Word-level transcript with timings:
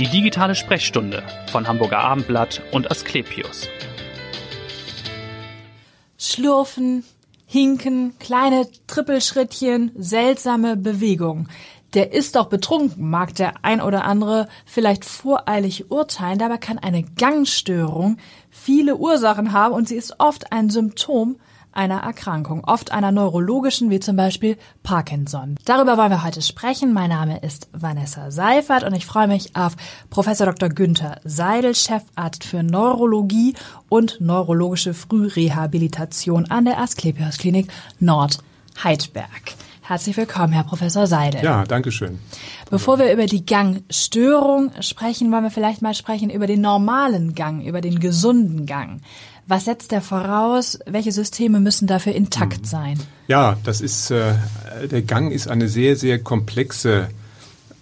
Die 0.00 0.08
digitale 0.08 0.56
Sprechstunde 0.56 1.22
von 1.52 1.68
Hamburger 1.68 2.00
Abendblatt 2.00 2.60
und 2.72 2.90
Asklepios. 2.90 3.68
Schlurfen, 6.18 7.04
Hinken, 7.46 8.18
kleine 8.18 8.66
Trippelschrittchen, 8.88 9.92
seltsame 9.96 10.76
Bewegung. 10.76 11.46
Der 11.94 12.12
ist 12.12 12.34
doch 12.34 12.46
betrunken, 12.46 13.08
mag 13.08 13.36
der 13.36 13.54
ein 13.62 13.80
oder 13.80 14.04
andere 14.04 14.48
vielleicht 14.66 15.04
voreilig 15.04 15.92
urteilen, 15.92 16.40
dabei 16.40 16.58
kann 16.58 16.78
eine 16.78 17.04
Gangstörung 17.04 18.16
viele 18.50 18.96
Ursachen 18.96 19.52
haben 19.52 19.74
und 19.74 19.86
sie 19.86 19.94
ist 19.94 20.16
oft 20.18 20.50
ein 20.50 20.70
Symptom 20.70 21.36
einer 21.76 21.98
Erkrankung, 21.98 22.64
oft 22.64 22.92
einer 22.92 23.12
neurologischen, 23.12 23.90
wie 23.90 24.00
zum 24.00 24.16
Beispiel 24.16 24.56
Parkinson. 24.82 25.56
Darüber 25.64 25.96
wollen 25.96 26.10
wir 26.10 26.24
heute 26.24 26.42
sprechen. 26.42 26.92
Mein 26.92 27.10
Name 27.10 27.38
ist 27.38 27.68
Vanessa 27.72 28.30
Seifert 28.30 28.84
und 28.84 28.94
ich 28.94 29.06
freue 29.06 29.28
mich 29.28 29.56
auf 29.56 29.76
Professor 30.10 30.46
Dr. 30.46 30.68
Günther 30.68 31.20
Seidel, 31.24 31.74
Chefarzt 31.74 32.44
für 32.44 32.62
Neurologie 32.62 33.54
und 33.88 34.20
neurologische 34.20 34.94
Frührehabilitation 34.94 36.50
an 36.50 36.64
der 36.64 36.78
Asklepios 36.78 37.38
Klinik 37.38 37.68
Nord-Heidberg. 37.98 39.54
Herzlich 39.86 40.16
willkommen, 40.16 40.54
Herr 40.54 40.64
Professor 40.64 41.06
Seidel. 41.06 41.44
Ja, 41.44 41.64
danke 41.64 41.92
schön. 41.92 42.18
Bevor 42.70 42.98
wir 42.98 43.12
über 43.12 43.26
die 43.26 43.44
Gangstörung 43.44 44.70
sprechen, 44.80 45.30
wollen 45.30 45.44
wir 45.44 45.50
vielleicht 45.50 45.82
mal 45.82 45.92
sprechen 45.92 46.30
über 46.30 46.46
den 46.46 46.62
normalen 46.62 47.34
Gang, 47.34 47.62
über 47.62 47.82
den 47.82 48.00
gesunden 48.00 48.64
Gang. 48.64 49.02
Was 49.46 49.66
setzt 49.66 49.92
der 49.92 50.00
voraus? 50.00 50.78
Welche 50.86 51.12
Systeme 51.12 51.60
müssen 51.60 51.86
dafür 51.86 52.14
intakt 52.14 52.62
mhm. 52.62 52.66
sein? 52.66 53.00
Ja, 53.28 53.56
das 53.64 53.80
ist 53.80 54.10
äh, 54.10 54.34
der 54.90 55.02
Gang 55.02 55.32
ist 55.32 55.48
eine 55.48 55.68
sehr 55.68 55.96
sehr 55.96 56.18
komplexe 56.18 57.08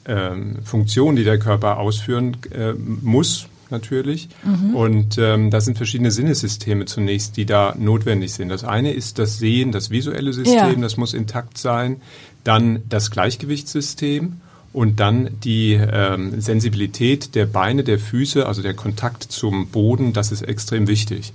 ähm, 0.05 0.59
Funktion, 0.65 1.17
die 1.17 1.25
der 1.25 1.39
Körper 1.39 1.79
ausführen 1.79 2.37
äh, 2.53 2.73
muss 2.73 3.47
natürlich. 3.71 4.29
Mhm. 4.45 4.77
Und 4.77 5.19
ähm, 5.19 5.51
da 5.51 5.61
sind 5.61 5.77
verschiedene 5.77 6.11
Sinnesysteme 6.11 6.85
zunächst, 6.85 7.37
die 7.37 7.47
da 7.47 7.75
notwendig 7.77 8.33
sind. 8.33 8.49
Das 8.49 8.65
eine 8.65 8.93
ist 8.93 9.19
das 9.19 9.39
Sehen, 9.39 9.73
das 9.73 9.91
visuelle 9.91 10.33
System, 10.33 10.55
ja. 10.55 10.75
das 10.75 10.97
muss 10.97 11.15
intakt 11.15 11.59
sein. 11.59 12.01
Dann 12.45 12.83
das 12.89 13.11
Gleichgewichtssystem 13.11 14.41
und 14.73 15.01
dann 15.01 15.31
die 15.45 15.75
ähm, 15.75 16.41
Sensibilität 16.41 17.35
der 17.35 17.47
Beine, 17.47 17.85
der 17.85 17.99
Füße, 17.99 18.47
also 18.47 18.63
der 18.63 18.75
Kontakt 18.75 19.25
zum 19.25 19.69
Boden, 19.69 20.13
das 20.13 20.33
ist 20.33 20.43
extrem 20.43 20.87
wichtig. 20.89 21.33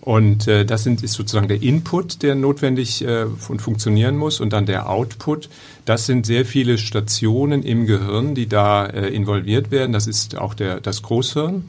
Und 0.00 0.48
äh, 0.48 0.64
das 0.64 0.84
sind, 0.84 1.02
ist 1.02 1.12
sozusagen 1.12 1.48
der 1.48 1.62
Input, 1.62 2.22
der 2.22 2.34
notwendig 2.34 3.04
äh, 3.04 3.26
und 3.48 3.60
funktionieren 3.60 4.16
muss, 4.16 4.40
und 4.40 4.52
dann 4.52 4.64
der 4.64 4.88
Output. 4.88 5.50
Das 5.84 6.06
sind 6.06 6.24
sehr 6.24 6.46
viele 6.46 6.78
Stationen 6.78 7.62
im 7.62 7.84
Gehirn, 7.84 8.34
die 8.34 8.46
da 8.46 8.86
äh, 8.86 9.08
involviert 9.08 9.70
werden. 9.70 9.92
Das 9.92 10.06
ist 10.06 10.38
auch 10.38 10.54
der, 10.54 10.80
das 10.80 11.02
Großhirn 11.02 11.64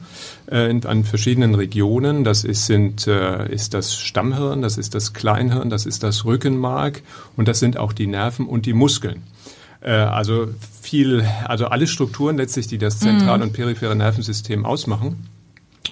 äh, 0.50 0.70
in, 0.70 0.86
an 0.86 1.04
verschiedenen 1.04 1.54
Regionen. 1.54 2.24
Das 2.24 2.44
ist, 2.44 2.64
sind, 2.64 3.06
äh, 3.06 3.52
ist 3.52 3.74
das 3.74 3.94
Stammhirn, 3.94 4.62
das 4.62 4.78
ist 4.78 4.94
das 4.94 5.12
Kleinhirn, 5.12 5.68
das 5.68 5.84
ist 5.84 6.02
das 6.02 6.24
Rückenmark 6.24 7.02
und 7.36 7.48
das 7.48 7.58
sind 7.58 7.76
auch 7.76 7.92
die 7.92 8.06
Nerven 8.06 8.46
und 8.46 8.64
die 8.64 8.72
Muskeln. 8.72 9.22
Äh, 9.82 9.90
also 9.90 10.48
viel, 10.80 11.26
also 11.44 11.66
alle 11.66 11.86
Strukturen 11.86 12.36
letztlich, 12.36 12.66
die 12.66 12.78
das 12.78 12.98
zentrale 12.98 13.38
mhm. 13.38 13.50
und 13.50 13.52
periphere 13.52 13.96
Nervensystem 13.96 14.64
ausmachen. 14.64 15.28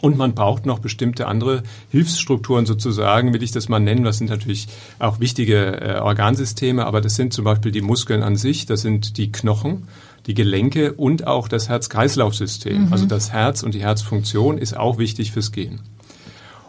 Und 0.01 0.17
man 0.17 0.35
braucht 0.35 0.65
noch 0.65 0.79
bestimmte 0.79 1.27
andere 1.27 1.63
Hilfsstrukturen 1.91 2.65
sozusagen, 2.65 3.35
will 3.35 3.43
ich 3.43 3.51
das 3.51 3.69
mal 3.69 3.81
nennen. 3.81 4.05
Das 4.05 4.19
sind 4.19 4.31
natürlich 4.31 4.69
auch 4.99 5.21
wichtige 5.21 5.81
äh, 5.81 5.99
Organsysteme, 5.99 6.87
aber 6.87 7.01
das 7.01 7.17
sind 7.17 7.35
zum 7.35 7.45
Beispiel 7.45 7.71
die 7.73 7.83
Muskeln 7.83 8.23
an 8.23 8.37
sich, 8.37 8.65
das 8.65 8.81
sind 8.81 9.19
die 9.19 9.31
Knochen, 9.31 9.89
die 10.27 10.35
Gelenke 10.35 10.95
und 10.95 11.27
auch 11.27 11.49
das 11.49 11.69
Herz-Kreislauf-System. 11.69 12.87
Mhm. 12.87 12.93
Also 12.93 13.07
das 13.07 13.33
Herz 13.33 13.63
und 13.63 13.75
die 13.75 13.83
Herzfunktion 13.83 14.59
ist 14.59 14.77
auch 14.77 14.97
wichtig 14.97 15.33
fürs 15.33 15.53
Gehen. 15.53 15.81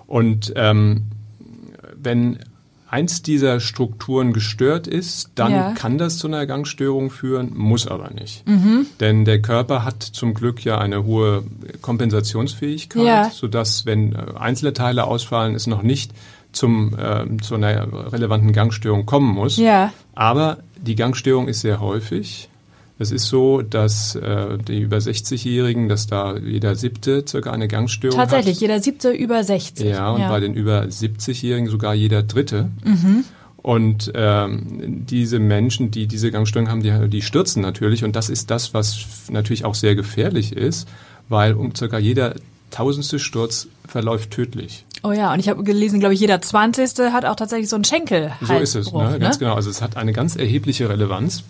Und 0.07 0.51
ähm, 0.57 1.03
wenn 1.95 2.39
eins 2.91 3.21
dieser 3.21 3.61
Strukturen 3.61 4.33
gestört 4.33 4.85
ist, 4.85 5.31
dann 5.35 5.51
ja. 5.51 5.71
kann 5.71 5.97
das 5.97 6.17
zu 6.17 6.27
einer 6.27 6.45
Gangstörung 6.45 7.09
führen, 7.09 7.53
muss 7.55 7.87
aber 7.87 8.11
nicht. 8.11 8.45
Mhm. 8.47 8.85
Denn 8.99 9.23
der 9.23 9.41
Körper 9.41 9.85
hat 9.85 10.03
zum 10.03 10.33
Glück 10.33 10.63
ja 10.65 10.77
eine 10.77 11.05
hohe 11.05 11.43
Kompensationsfähigkeit, 11.81 13.05
ja. 13.05 13.29
sodass, 13.29 13.85
wenn 13.85 14.13
äh, 14.13 14.17
einzelne 14.37 14.73
Teile 14.73 15.05
ausfallen, 15.05 15.55
es 15.55 15.67
noch 15.67 15.83
nicht 15.83 16.11
zum, 16.51 16.93
äh, 16.99 17.25
zu 17.41 17.55
einer 17.55 18.11
relevanten 18.11 18.51
Gangstörung 18.51 19.05
kommen 19.05 19.33
muss. 19.33 19.55
Ja. 19.55 19.93
Aber 20.13 20.57
die 20.75 20.95
Gangstörung 20.95 21.47
ist 21.47 21.61
sehr 21.61 21.79
häufig 21.79 22.49
es 23.01 23.11
ist 23.11 23.27
so, 23.27 23.61
dass 23.61 24.15
äh, 24.15 24.57
die 24.59 24.79
über 24.79 24.97
60-Jährigen, 24.97 25.89
dass 25.89 26.07
da 26.07 26.37
jeder 26.37 26.75
siebte 26.75 27.25
circa 27.27 27.51
eine 27.51 27.67
Gangstörung 27.67 28.17
Tatsächlich, 28.17 28.57
hat. 28.57 28.61
jeder 28.61 28.79
siebte 28.79 29.09
über 29.09 29.43
60. 29.43 29.87
Ja, 29.87 30.11
und 30.11 30.21
ja. 30.21 30.29
bei 30.29 30.39
den 30.39 30.53
über 30.53 30.83
70-Jährigen 30.83 31.67
sogar 31.67 31.95
jeder 31.95 32.21
dritte. 32.21 32.69
Mhm. 32.83 33.25
Und 33.57 34.11
ähm, 34.15 35.05
diese 35.05 35.39
Menschen, 35.39 35.91
die 35.91 36.07
diese 36.07 36.31
Gangstörung 36.31 36.69
haben, 36.69 36.83
die, 36.83 37.09
die 37.09 37.21
stürzen 37.21 37.61
natürlich. 37.61 38.03
Und 38.03 38.15
das 38.15 38.29
ist 38.29 38.51
das, 38.51 38.73
was 38.73 39.29
natürlich 39.29 39.65
auch 39.65 39.75
sehr 39.75 39.95
gefährlich 39.95 40.55
ist, 40.55 40.87
weil 41.29 41.53
um 41.53 41.75
circa 41.75 41.97
jeder 41.97 42.35
tausendste 42.69 43.19
Sturz 43.19 43.67
verläuft 43.87 44.31
tödlich. 44.31 44.85
Oh 45.03 45.11
ja, 45.11 45.33
und 45.33 45.39
ich 45.39 45.49
habe 45.49 45.63
gelesen, 45.63 45.99
glaube 45.99 46.13
ich, 46.13 46.19
jeder 46.19 46.41
zwanzigste 46.41 47.13
hat 47.13 47.25
auch 47.25 47.35
tatsächlich 47.35 47.69
so 47.69 47.75
einen 47.75 47.85
Schenkel. 47.85 48.31
So 48.41 48.53
ist 48.53 48.75
es, 48.75 48.93
ne? 48.93 49.17
ganz 49.19 49.35
ne? 49.35 49.45
genau. 49.45 49.55
Also 49.55 49.69
es 49.69 49.81
hat 49.81 49.97
eine 49.97 50.13
ganz 50.13 50.35
erhebliche 50.35 50.89
Relevanz. 50.89 51.43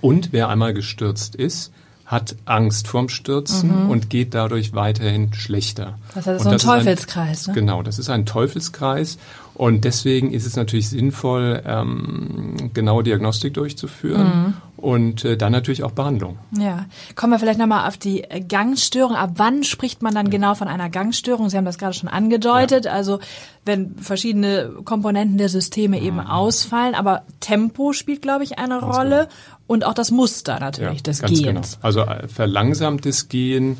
Und 0.00 0.32
wer 0.32 0.48
einmal 0.48 0.74
gestürzt 0.74 1.34
ist, 1.34 1.72
hat 2.10 2.34
Angst 2.44 2.88
vorm 2.88 3.08
Stürzen 3.08 3.84
mhm. 3.84 3.90
und 3.90 4.10
geht 4.10 4.34
dadurch 4.34 4.74
weiterhin 4.74 5.32
schlechter. 5.32 5.96
Das 6.14 6.26
ist 6.26 6.42
so 6.42 6.50
ein 6.50 6.58
Teufelskreis. 6.58 7.46
Ein, 7.46 7.54
ne? 7.54 7.60
Genau, 7.60 7.82
das 7.84 8.00
ist 8.00 8.10
ein 8.10 8.26
Teufelskreis. 8.26 9.16
Und 9.54 9.84
deswegen 9.84 10.32
ist 10.32 10.44
es 10.44 10.56
natürlich 10.56 10.88
sinnvoll, 10.88 11.62
ähm, 11.64 12.70
genaue 12.74 13.04
Diagnostik 13.04 13.54
durchzuführen 13.54 14.26
mhm. 14.26 14.54
Und 14.80 15.24
äh, 15.24 15.36
dann 15.36 15.52
natürlich 15.52 15.82
auch 15.82 15.92
Behandlung. 15.92 16.38
Ja, 16.58 16.86
kommen 17.14 17.32
wir 17.32 17.38
vielleicht 17.38 17.58
nochmal 17.58 17.88
auf 17.88 17.96
die 17.96 18.24
Gangstörung. 18.48 19.14
Ab 19.14 19.32
wann 19.36 19.64
spricht 19.64 20.02
man 20.02 20.14
dann 20.14 20.26
ja. 20.26 20.30
genau 20.30 20.54
von 20.54 20.68
einer 20.68 20.90
Gangstörung? 20.90 21.50
Sie 21.50 21.56
haben 21.56 21.64
das 21.64 21.78
gerade 21.78 21.94
schon 21.94 22.08
angedeutet. 22.08 22.86
Ja. 22.86 22.92
Also 22.92 23.20
wenn 23.64 23.96
verschiedene 23.96 24.70
Komponenten 24.84 25.38
der 25.38 25.48
Systeme 25.48 26.00
eben 26.00 26.16
mhm. 26.16 26.26
ausfallen, 26.26 26.94
aber 26.94 27.22
Tempo 27.40 27.92
spielt, 27.92 28.22
glaube 28.22 28.44
ich, 28.44 28.58
eine 28.58 28.80
Ganz 28.80 28.96
Rolle 28.96 29.16
genau. 29.16 29.28
und 29.66 29.84
auch 29.84 29.94
das 29.94 30.10
Muster 30.10 30.58
natürlich 30.58 30.98
ja, 30.98 31.02
des 31.02 31.22
Gehens. 31.22 31.72
Genau. 31.72 31.86
Also 31.86 32.00
äh, 32.00 32.26
verlangsamtes 32.28 33.28
Gehen 33.28 33.76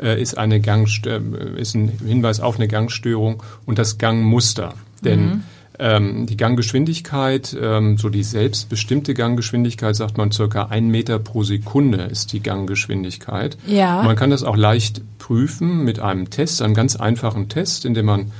äh, 0.00 0.20
ist 0.20 0.38
eine 0.38 0.60
Gangstör 0.60 1.20
äh, 1.20 1.60
ist 1.60 1.74
ein 1.74 1.88
Hinweis 1.88 2.40
auf 2.40 2.56
eine 2.56 2.68
Gangstörung 2.68 3.42
und 3.66 3.78
das 3.78 3.98
Gangmuster. 3.98 4.74
Denn 5.02 5.26
mhm. 5.26 5.42
Ähm, 5.78 6.26
die 6.26 6.36
Ganggeschwindigkeit, 6.36 7.56
ähm, 7.60 7.98
so 7.98 8.08
die 8.08 8.22
selbstbestimmte 8.22 9.14
Ganggeschwindigkeit, 9.14 9.96
sagt 9.96 10.16
man 10.18 10.30
circa 10.30 10.66
ein 10.66 10.88
Meter 10.88 11.18
pro 11.18 11.42
Sekunde 11.42 12.02
ist 12.04 12.32
die 12.32 12.40
Ganggeschwindigkeit. 12.40 13.56
Ja. 13.66 14.02
man 14.02 14.16
kann 14.16 14.30
das 14.30 14.44
auch 14.44 14.56
leicht 14.56 15.02
prüfen 15.18 15.84
mit 15.84 15.98
einem 16.00 16.30
Test, 16.30 16.62
einem 16.62 16.74
ganz 16.74 16.96
einfachen 16.96 17.48
Test, 17.48 17.84
indem 17.84 18.06
man 18.06 18.32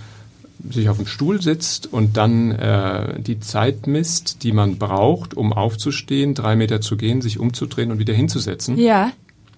sich 0.71 0.89
auf 0.89 0.97
den 0.97 1.06
Stuhl 1.06 1.43
sitzt 1.43 1.93
und 1.93 2.17
dann 2.17 2.53
äh, 2.53 3.21
die 3.21 3.41
Zeit 3.41 3.87
misst, 3.87 4.43
die 4.44 4.53
man 4.53 4.78
braucht, 4.78 5.34
um 5.34 5.53
aufzustehen, 5.53 6.34
drei 6.34 6.56
Meter 6.56 6.81
zu 6.81 6.97
gehen, 6.97 7.21
sich 7.21 7.39
umzudrehen 7.39 7.91
und 7.91 7.99
wieder 7.99 8.15
hinzusetzen. 8.15 8.78
Ja. 8.78 9.12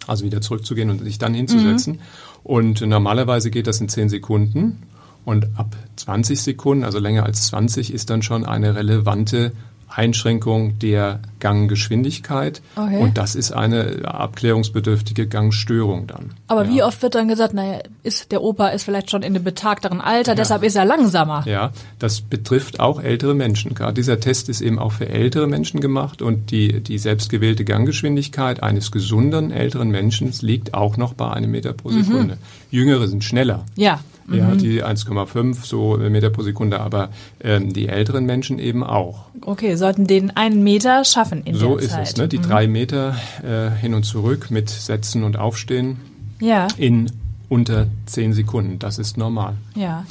Also 0.07 0.25
wieder 0.25 0.41
zurückzugehen 0.41 0.91
und 0.91 1.05
sich 1.05 1.19
dann 1.19 1.35
hinzusetzen. 1.35 1.95
Mhm. 1.95 2.01
Und 2.43 2.81
normalerweise 2.81 3.51
geht 3.51 3.67
das 3.67 3.81
in 3.81 3.89
zehn 3.89 4.09
Sekunden. 4.09 4.83
Und 5.27 5.49
ab 5.57 5.77
20 5.97 6.41
Sekunden, 6.41 6.85
also 6.85 6.99
länger 6.99 7.25
als 7.25 7.49
20, 7.49 7.93
ist 7.93 8.09
dann 8.09 8.23
schon 8.23 8.47
eine 8.47 8.77
relevante 8.77 9.53
Einschränkung 9.89 10.79
der 10.79 11.21
Ganggeschwindigkeit. 11.41 12.63
Okay. 12.77 12.99
Und 12.99 13.19
das 13.19 13.35
ist 13.35 13.51
eine 13.51 14.03
abklärungsbedürftige 14.05 15.27
Gangstörung 15.27 16.07
dann. 16.07 16.31
Aber 16.47 16.65
ja. 16.65 16.71
wie 16.71 16.83
oft 16.83 17.03
wird 17.03 17.17
dann 17.17 17.27
gesagt, 17.27 17.55
naja, 17.55 17.81
ist, 18.05 18.31
der 18.31 18.43
Opa 18.43 18.69
ist 18.69 18.85
vielleicht 18.85 19.11
schon 19.11 19.23
in 19.23 19.35
einem 19.35 19.43
betagteren 19.43 20.01
Alter, 20.01 20.33
ja. 20.33 20.37
deshalb 20.37 20.63
ist 20.63 20.77
er 20.77 20.85
langsamer. 20.85 21.45
Ja, 21.47 21.73
das 21.99 22.21
betrifft 22.21 22.79
auch 22.79 23.01
ältere 23.01 23.35
Menschen. 23.35 23.75
Gerade 23.75 23.95
dieser 23.95 24.21
Test 24.21 24.49
ist 24.49 24.61
eben 24.61 24.79
auch 24.79 24.93
für 24.93 25.09
ältere 25.09 25.49
Menschen 25.49 25.81
gemacht 25.81 26.23
und 26.23 26.53
die, 26.53 26.81
die 26.83 26.99
selbstgewählte 26.99 27.65
Ganggeschwindigkeit 27.65 28.63
eines 28.63 28.93
gesunden 28.93 29.51
älteren 29.51 29.91
Menschen 29.91 30.33
liegt 30.41 30.75
auch 30.75 30.97
noch 30.97 31.15
bei 31.15 31.31
einem 31.33 31.51
Meter 31.51 31.73
pro 31.73 31.91
Sekunde. 31.91 32.35
Mhm. 32.35 32.39
Jüngere 32.71 33.09
sind 33.09 33.25
schneller. 33.25 33.65
Ja. 33.75 34.01
Ja, 34.31 34.49
mhm. 34.49 34.59
die 34.59 34.83
1,5 34.83 35.65
so 35.65 35.97
Meter 35.97 36.31
pro 36.31 36.43
Sekunde, 36.43 36.81
aber 36.81 37.11
ähm, 37.41 37.73
die 37.73 37.89
älteren 37.89 38.27
Menschen 38.27 38.59
eben 38.59 38.83
auch. 38.83 39.27
Okay, 39.41 39.77
sollten 39.77 40.07
den 40.07 40.37
einen 40.37 40.65
Meter 40.65 41.05
schaffen 41.05 41.43
in 41.45 41.55
so 41.55 41.77
der 41.77 41.89
Zeit. 41.89 41.91
So 41.91 42.03
ist 42.03 42.09
es, 42.11 42.17
ne? 42.17 42.29
Die 42.29 42.39
mhm. 42.39 42.43
drei 42.43 42.67
Meter 42.67 43.17
äh, 43.43 43.71
hin 43.71 43.95
und 43.95 44.05
zurück 44.05 44.51
mit 44.51 44.69
Setzen 44.69 45.23
und 45.23 45.37
Aufstehen 45.37 45.99
ja. 46.41 46.67
in 46.77 47.11
unter 47.49 47.87
zehn 48.07 48.33
Sekunden. 48.33 48.79
Das 48.79 48.99
ist 48.99 49.17
normal. 49.17 49.55
Ja. 49.75 50.05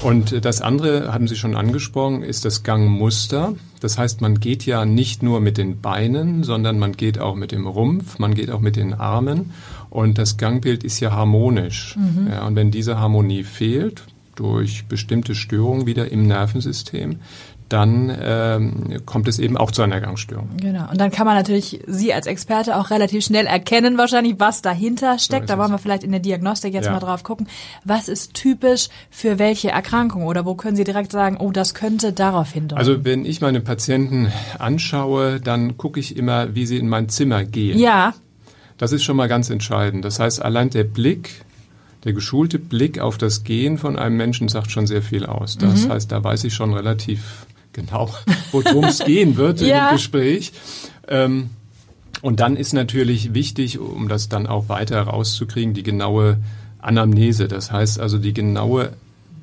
Und 0.00 0.44
das 0.44 0.62
andere, 0.62 1.12
haben 1.12 1.28
Sie 1.28 1.36
schon 1.36 1.54
angesprochen, 1.54 2.22
ist 2.22 2.44
das 2.44 2.62
Gangmuster. 2.62 3.54
Das 3.80 3.98
heißt, 3.98 4.20
man 4.20 4.40
geht 4.40 4.64
ja 4.64 4.84
nicht 4.84 5.22
nur 5.22 5.40
mit 5.40 5.58
den 5.58 5.80
Beinen, 5.80 6.44
sondern 6.44 6.78
man 6.78 6.92
geht 6.92 7.18
auch 7.18 7.34
mit 7.34 7.52
dem 7.52 7.66
Rumpf, 7.66 8.18
man 8.18 8.34
geht 8.34 8.50
auch 8.50 8.60
mit 8.60 8.76
den 8.76 8.94
Armen 8.94 9.52
Und 9.92 10.16
das 10.16 10.38
Gangbild 10.38 10.84
ist 10.84 11.00
ja 11.00 11.12
harmonisch. 11.12 11.96
Mhm. 11.98 12.28
Ja, 12.30 12.46
und 12.46 12.56
wenn 12.56 12.70
diese 12.70 12.98
Harmonie 12.98 13.42
fehlt, 13.44 14.02
durch 14.36 14.86
bestimmte 14.86 15.34
Störungen 15.34 15.86
wieder 15.86 16.10
im 16.10 16.26
Nervensystem, 16.26 17.16
dann 17.68 18.10
ähm, 18.18 19.02
kommt 19.04 19.28
es 19.28 19.38
eben 19.38 19.58
auch 19.58 19.70
zu 19.70 19.82
einer 19.82 20.00
Gangstörung. 20.00 20.48
Genau. 20.56 20.90
Und 20.90 20.98
dann 20.98 21.10
kann 21.10 21.26
man 21.26 21.36
natürlich 21.36 21.80
Sie 21.86 22.14
als 22.14 22.26
Experte 22.26 22.76
auch 22.76 22.88
relativ 22.88 23.22
schnell 23.22 23.46
erkennen, 23.46 23.98
wahrscheinlich, 23.98 24.36
was 24.38 24.62
dahinter 24.62 25.18
steckt. 25.18 25.48
So 25.48 25.54
da 25.54 25.58
wollen 25.60 25.70
wir 25.70 25.78
vielleicht 25.78 26.04
in 26.04 26.10
der 26.10 26.20
Diagnostik 26.20 26.72
jetzt 26.72 26.86
ja. 26.86 26.92
mal 26.92 27.00
drauf 27.00 27.22
gucken. 27.22 27.48
Was 27.84 28.08
ist 28.08 28.32
typisch 28.32 28.88
für 29.10 29.38
welche 29.38 29.70
Erkrankung? 29.70 30.24
Oder 30.24 30.46
wo 30.46 30.54
können 30.54 30.76
Sie 30.76 30.84
direkt 30.84 31.12
sagen, 31.12 31.36
oh, 31.38 31.50
das 31.50 31.74
könnte 31.74 32.14
darauf 32.14 32.50
hindeuten? 32.50 32.78
Also 32.78 33.04
wenn 33.04 33.26
ich 33.26 33.42
meine 33.42 33.60
Patienten 33.60 34.32
anschaue, 34.58 35.38
dann 35.38 35.76
gucke 35.76 36.00
ich 36.00 36.16
immer, 36.16 36.54
wie 36.54 36.64
sie 36.64 36.78
in 36.78 36.88
mein 36.88 37.10
Zimmer 37.10 37.44
gehen. 37.44 37.78
Ja. 37.78 38.14
Das 38.82 38.90
ist 38.90 39.04
schon 39.04 39.16
mal 39.16 39.28
ganz 39.28 39.48
entscheidend. 39.48 40.04
Das 40.04 40.18
heißt, 40.18 40.42
allein 40.42 40.68
der 40.68 40.82
Blick 40.82 41.44
der 42.02 42.14
geschulte 42.14 42.58
Blick 42.58 42.98
auf 42.98 43.16
das 43.16 43.44
Gehen 43.44 43.78
von 43.78 43.96
einem 43.96 44.16
Menschen 44.16 44.48
sagt 44.48 44.72
schon 44.72 44.88
sehr 44.88 45.02
viel 45.02 45.24
aus. 45.24 45.56
Das 45.56 45.84
mhm. 45.84 45.92
heißt, 45.92 46.10
da 46.10 46.24
weiß 46.24 46.42
ich 46.42 46.52
schon 46.52 46.74
relativ 46.74 47.46
genau, 47.72 48.12
worum 48.50 48.82
es 48.82 48.98
gehen 48.98 49.36
wird 49.36 49.60
ja. 49.60 49.90
im 49.90 49.94
Gespräch. 49.94 50.52
Ähm, 51.06 51.50
und 52.22 52.40
dann 52.40 52.56
ist 52.56 52.72
natürlich 52.72 53.34
wichtig, 53.34 53.78
um 53.78 54.08
das 54.08 54.28
dann 54.28 54.48
auch 54.48 54.68
weiter 54.68 54.96
herauszukriegen, 54.96 55.74
die 55.74 55.84
genaue 55.84 56.38
Anamnese. 56.80 57.46
Das 57.46 57.70
heißt 57.70 58.00
also 58.00 58.18
die 58.18 58.34
genaue 58.34 58.94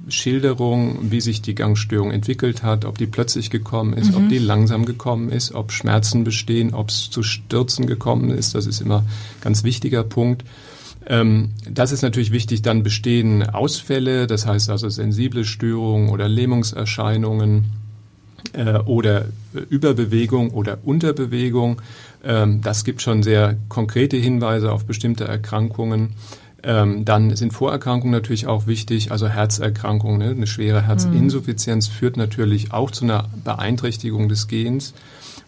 Schilderung, 0.08 1.12
wie 1.12 1.22
sich 1.22 1.42
die 1.42 1.56
Gangstörung 1.56 2.12
entwickelt 2.12 2.64
hat, 2.64 2.86
ob 2.86 2.98
die 2.98 3.06
plötzlich 3.06 3.50
gekommen 3.50 3.94
ist, 3.94 4.12
mhm. 4.12 4.18
ob 4.18 4.30
die 4.30 4.40
langsam 4.40 4.86
gekommen 4.86 5.30
ist, 5.30 5.54
ob 5.54 5.72
Schmerzen 5.72 6.24
bestehen, 6.24 6.74
ob 6.74 6.90
es 6.90 7.10
zu 7.10 7.22
Stürzen 7.22 7.86
gekommen 7.86 8.30
ist. 8.32 8.56
Das 8.56 8.66
ist 8.66 8.82
immer 8.82 9.00
ein 9.00 9.42
ganz 9.42 9.64
wichtiger 9.64 10.04
Punkt. 10.04 10.44
Ähm, 11.06 11.50
das 11.70 11.92
ist 11.92 12.02
natürlich 12.02 12.32
wichtig. 12.32 12.62
Dann 12.62 12.84
bestehen 12.84 13.44
Ausfälle, 13.44 14.28
das 14.28 14.46
heißt 14.46 14.70
also 14.70 14.90
sensible 14.90 15.44
Störungen 15.44 16.10
oder 16.10 16.30
Lähmungserscheinungen 16.30 17.66
äh, 18.54 18.78
oder 18.80 19.26
Überbewegung 19.70 20.52
oder 20.52 20.80
Unterbewegung. 20.84 21.82
Ähm, 22.24 22.62
das 22.62 22.84
gibt 22.84 23.02
schon 23.02 23.24
sehr 23.24 23.58
konkrete 23.68 24.18
Hinweise 24.18 24.72
auf 24.72 24.86
bestimmte 24.86 25.26
Erkrankungen. 25.26 26.12
Ähm, 26.64 27.06
dann 27.06 27.36
sind 27.36 27.54
Vorerkrankungen 27.54 28.12
natürlich 28.12 28.48
auch 28.48 28.68
wichtig, 28.68 29.12
also 29.12 29.28
Herzerkrankungen. 29.28 30.20
Ne? 30.20 30.30
Eine 30.32 30.48
schwere 30.48 30.82
Herzinsuffizienz 30.82 31.90
mhm. 31.90 31.94
führt 31.94 32.18
natürlich 32.18 32.74
auch 32.74 32.92
zu 32.92 33.06
einer 33.06 33.30
Beeinträchtigung 33.44 34.30
des 34.30 34.48
Gens. 34.48 34.94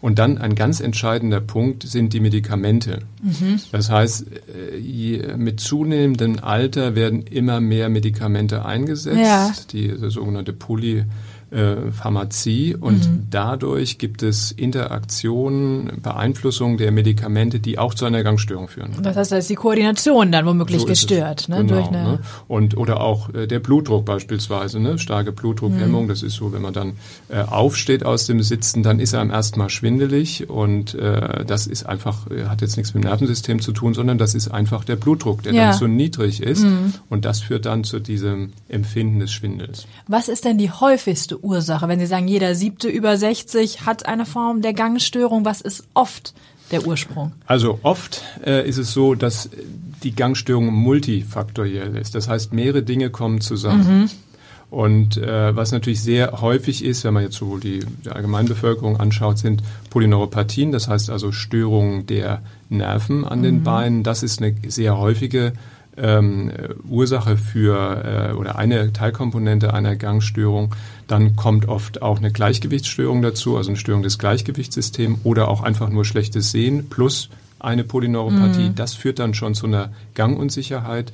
Und 0.02 0.18
dann 0.18 0.40
ein 0.40 0.56
ganz 0.56 0.80
entscheidender 0.80 1.42
Punkt 1.42 1.84
sind 1.84 2.14
die 2.14 2.20
Medikamente. 2.20 3.00
Mhm. 3.22 3.60
Das 3.72 3.92
heißt, 3.92 4.26
äh, 4.56 5.38
mit 5.38 5.60
zunehmendem 5.60 6.40
Alter 6.40 6.96
werden 6.96 7.22
immer 7.22 7.62
mehr 7.62 7.88
Medikamente 7.90 8.66
eingesetzt. 8.66 9.20
Ja. 9.20 9.54
Die, 9.72 9.90
die 9.90 10.10
sogenannte 10.10 10.54
Poly 10.54 11.06
äh, 11.52 11.92
Pharmazie 11.92 12.76
und 12.76 13.10
mhm. 13.10 13.28
dadurch 13.30 13.98
gibt 13.98 14.24
es 14.24 14.52
Interaktionen, 14.52 16.00
Beeinflussungen 16.02 16.78
der 16.78 16.92
Medikamente, 16.92 17.60
die 17.60 17.78
auch 17.78 17.94
zu 17.94 18.06
einer 18.06 18.24
Gangstörung 18.24 18.70
führen. 18.70 18.92
Das 19.02 19.18
heißt, 19.18 19.34
da 19.34 19.38
ist 19.38 19.50
die 19.50 19.56
Koordination 19.56 20.32
dann 20.32 20.46
womöglich 20.46 20.82
so 20.82 20.88
gestört. 20.88 21.50
Ne? 21.50 21.58
Genau, 21.58 21.74
Durch 21.74 21.92
ne? 21.92 22.20
Und, 22.48 22.78
oder 22.78 23.02
auch 23.02 23.34
äh, 23.34 23.48
der 23.48 23.60
Blutdruck 23.60 24.06
beispielsweise, 24.06 24.80
ne? 24.80 24.98
starke 24.98 25.34
Blutdruckhemmung, 25.34 26.06
mhm. 26.06 26.08
das 26.08 26.24
ist 26.24 26.36
so, 26.36 26.54
wenn 26.54 26.62
man 26.62 26.74
dann 26.74 26.94
äh, 27.28 27.42
aufsteht 27.42 28.06
aus 28.06 28.28
dem 28.28 28.42
Sitzen, 28.42 28.82
dann 28.82 29.02
ist 29.02 29.12
er 29.12 29.20
am 29.20 29.30
ersten 29.30 29.60
Mal 29.60 29.70
schwindelig 29.70 30.50
und 30.50 30.94
äh, 30.96 31.44
das 31.46 31.68
ist 31.68 31.86
einfach, 31.86 32.32
äh, 32.32 32.46
hat 32.46 32.62
jetzt 32.62 32.78
nichts 32.78 32.94
mit 32.94 33.04
dem 33.04 33.10
Nervensystem 33.10 33.60
zu 33.60 33.74
tun, 33.74 33.94
sondern 33.94 34.18
das 34.18 34.36
ist 34.36 34.48
einfach 34.48 34.86
der 34.86 34.96
Blutdruck, 34.96 35.44
der 35.44 35.54
ja. 35.54 35.70
dann 35.70 35.78
zu 35.78 35.88
niedrig 35.88 36.42
ist 36.42 36.64
mhm. 36.64 36.94
und 37.10 37.26
das 37.26 37.42
führt 37.42 37.66
dann 37.66 37.84
zu 37.84 38.00
diesem 38.00 38.54
Empfinden 38.70 39.20
des 39.20 39.34
Schwindels. 39.34 39.86
Was 40.08 40.30
ist 40.30 40.46
denn 40.46 40.58
die 40.58 40.72
häufigste 40.72 41.41
Ursache? 41.42 41.88
Wenn 41.88 42.00
Sie 42.00 42.06
sagen, 42.06 42.28
jeder 42.28 42.56
siebte 42.56 42.90
über 42.90 43.18
60 43.18 43.86
hat 43.86 44.06
eine 44.06 44.26
Form 44.26 44.62
der 44.62 44.74
Gangstörung, 44.74 45.46
was 45.46 45.62
ist 45.62 45.84
oft 45.94 46.34
der 46.72 46.86
Ursprung? 46.88 47.34
Also 47.46 47.80
oft 47.84 48.24
äh, 48.46 48.68
ist 48.68 48.78
es 48.78 48.94
so, 48.94 49.16
dass 49.16 49.50
die 50.04 50.16
Gangstörung 50.16 50.74
multifaktoriell 50.74 51.96
ist. 51.98 52.16
Das 52.16 52.28
heißt, 52.28 52.54
mehrere 52.54 52.84
Dinge 52.84 53.10
kommen 53.10 53.42
zusammen. 53.42 54.02
Mhm. 54.02 54.10
Und 54.72 55.18
äh, 55.18 55.54
was 55.54 55.74
natürlich 55.74 56.02
sehr 56.02 56.40
häufig 56.40 56.84
ist, 56.84 57.04
wenn 57.04 57.14
man 57.14 57.24
jetzt 57.24 57.36
sowohl 57.36 57.60
die, 57.60 57.80
die 58.06 58.10
Allgemeinbevölkerung 58.10 58.98
anschaut, 59.02 59.38
sind 59.38 59.62
Polyneuropathien, 59.90 60.72
das 60.72 60.88
heißt 60.88 61.10
also 61.10 61.34
Störungen 61.34 62.06
der 62.08 62.42
Nerven 62.70 63.26
an 63.26 63.40
mhm. 63.40 63.44
den 63.44 63.64
Beinen. 63.64 64.04
Das 64.04 64.24
ist 64.24 64.42
eine 64.42 64.56
sehr 64.68 64.98
häufige 64.98 65.52
ähm, 66.02 66.52
Ursache 66.90 67.38
für 67.38 68.32
äh, 68.32 68.34
oder 68.34 68.58
eine 68.58 68.92
Teilkomponente 68.92 69.74
einer 69.74 69.96
Gangstörung. 69.96 70.76
Dann 71.08 71.36
kommt 71.36 71.68
oft 71.68 72.02
auch 72.02 72.18
eine 72.18 72.32
Gleichgewichtsstörung 72.32 73.22
dazu, 73.22 73.58
also 73.58 73.70
eine 73.70 73.78
Störung 73.78 74.04
des 74.04 74.18
Gleichgewichtssystems 74.18 75.20
oder 75.24 75.48
auch 75.48 75.62
einfach 75.62 75.90
nur 75.90 76.06
schlechtes 76.06 76.52
Sehen 76.52 76.90
plus 76.90 77.30
eine 77.64 77.84
Polyneuropathie. 77.84 78.70
Mhm. 78.70 78.76
Das 78.76 78.94
führt 78.94 79.20
dann 79.20 79.34
schon 79.34 79.54
zu 79.54 79.68
einer 79.68 79.92
Gangunsicherheit. 80.16 81.12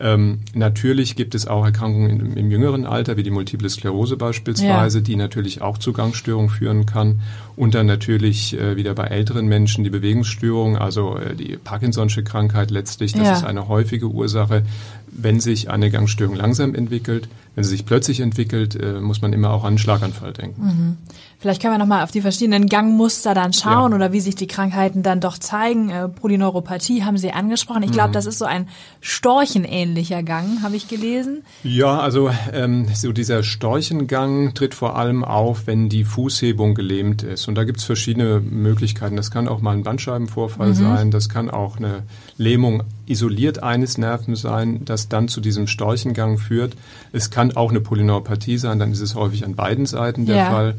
Ähm, 0.00 0.40
natürlich 0.54 1.16
gibt 1.16 1.34
es 1.34 1.48
auch 1.48 1.64
Erkrankungen 1.64 2.20
im, 2.20 2.36
im, 2.36 2.50
jüngeren 2.52 2.86
Alter, 2.86 3.16
wie 3.16 3.24
die 3.24 3.32
Multiple 3.32 3.68
Sklerose 3.68 4.16
beispielsweise, 4.16 4.98
ja. 4.98 5.04
die 5.04 5.16
natürlich 5.16 5.60
auch 5.60 5.76
zu 5.76 5.92
Gangstörungen 5.92 6.50
führen 6.50 6.86
kann. 6.86 7.20
Und 7.56 7.74
dann 7.74 7.86
natürlich 7.86 8.56
äh, 8.58 8.76
wieder 8.76 8.94
bei 8.94 9.06
älteren 9.06 9.48
Menschen 9.48 9.82
die 9.82 9.90
Bewegungsstörung, 9.90 10.76
also 10.76 11.16
äh, 11.16 11.34
die 11.34 11.56
Parkinson'sche 11.56 12.22
Krankheit 12.22 12.70
letztlich. 12.70 13.12
Das 13.12 13.26
ja. 13.26 13.32
ist 13.32 13.44
eine 13.44 13.66
häufige 13.66 14.06
Ursache, 14.06 14.62
wenn 15.10 15.40
sich 15.40 15.68
eine 15.68 15.90
Gangstörung 15.90 16.36
langsam 16.36 16.76
entwickelt. 16.76 17.28
Wenn 17.56 17.64
sie 17.64 17.70
sich 17.70 17.84
plötzlich 17.84 18.20
entwickelt, 18.20 18.76
äh, 18.76 19.00
muss 19.00 19.20
man 19.20 19.32
immer 19.32 19.50
auch 19.50 19.64
an 19.64 19.68
einen 19.68 19.78
Schlaganfall 19.78 20.32
denken. 20.32 20.62
Mhm. 20.62 20.96
Vielleicht 21.40 21.62
können 21.62 21.74
wir 21.74 21.78
nochmal 21.78 22.02
auf 22.02 22.10
die 22.10 22.20
verschiedenen 22.20 22.66
Gangmuster 22.66 23.32
dann 23.32 23.52
schauen 23.52 23.92
ja. 23.92 23.96
oder 23.96 24.12
wie 24.12 24.18
sich 24.18 24.34
die 24.34 24.48
Krankheiten 24.48 25.04
dann 25.04 25.20
doch 25.20 25.38
zeigen. 25.38 25.88
Äh, 25.88 26.08
Polyneuropathie 26.08 27.04
haben 27.04 27.16
Sie 27.16 27.30
angesprochen. 27.30 27.84
Ich 27.84 27.92
glaube, 27.92 28.08
mhm. 28.08 28.14
das 28.14 28.26
ist 28.26 28.38
so 28.38 28.44
ein 28.44 28.68
storchenähnlicher 29.00 30.24
Gang, 30.24 30.62
habe 30.64 30.74
ich 30.74 30.88
gelesen. 30.88 31.44
Ja, 31.62 32.00
also 32.00 32.30
ähm, 32.52 32.88
so 32.92 33.12
dieser 33.12 33.44
Storchengang 33.44 34.54
tritt 34.54 34.74
vor 34.74 34.96
allem 34.96 35.22
auf, 35.22 35.68
wenn 35.68 35.88
die 35.88 36.02
Fußhebung 36.02 36.74
gelähmt 36.74 37.22
ist. 37.22 37.46
Und 37.46 37.54
da 37.54 37.62
gibt 37.62 37.78
es 37.78 37.84
verschiedene 37.84 38.40
Möglichkeiten. 38.40 39.14
Das 39.14 39.30
kann 39.30 39.46
auch 39.46 39.60
mal 39.60 39.76
ein 39.76 39.84
Bandscheibenvorfall 39.84 40.70
mhm. 40.70 40.74
sein. 40.74 41.10
Das 41.12 41.28
kann 41.28 41.50
auch 41.50 41.76
eine 41.76 42.02
Lähmung 42.36 42.82
isoliert 43.06 43.62
eines 43.62 43.96
Nerven 43.96 44.36
sein, 44.36 44.84
das 44.84 45.08
dann 45.08 45.28
zu 45.28 45.40
diesem 45.40 45.66
Storchengang 45.66 46.38
führt. 46.38 46.74
Es 47.12 47.30
kann 47.30 47.56
auch 47.56 47.70
eine 47.70 47.80
Polyneuropathie 47.80 48.58
sein, 48.58 48.78
dann 48.78 48.92
ist 48.92 49.00
es 49.00 49.14
häufig 49.14 49.44
an 49.44 49.54
beiden 49.54 49.86
Seiten 49.86 50.26
der 50.26 50.36
ja. 50.36 50.50
Fall. 50.50 50.74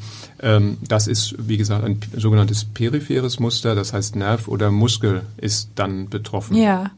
Das 0.88 1.08
ist, 1.08 1.36
wie 1.38 1.58
gesagt, 1.58 1.84
ein 1.84 2.00
sogenanntes 2.16 2.66
peripheres 2.66 3.40
Muster, 3.40 3.76
das 3.76 3.94
heißt 3.94 4.16
Nerv 4.16 4.48
oder 4.48 4.72
Muskel 4.72 5.24
ist 5.38 5.70
dann 5.76 6.10
betroffen. 6.10 6.56
Ja. 6.56 6.92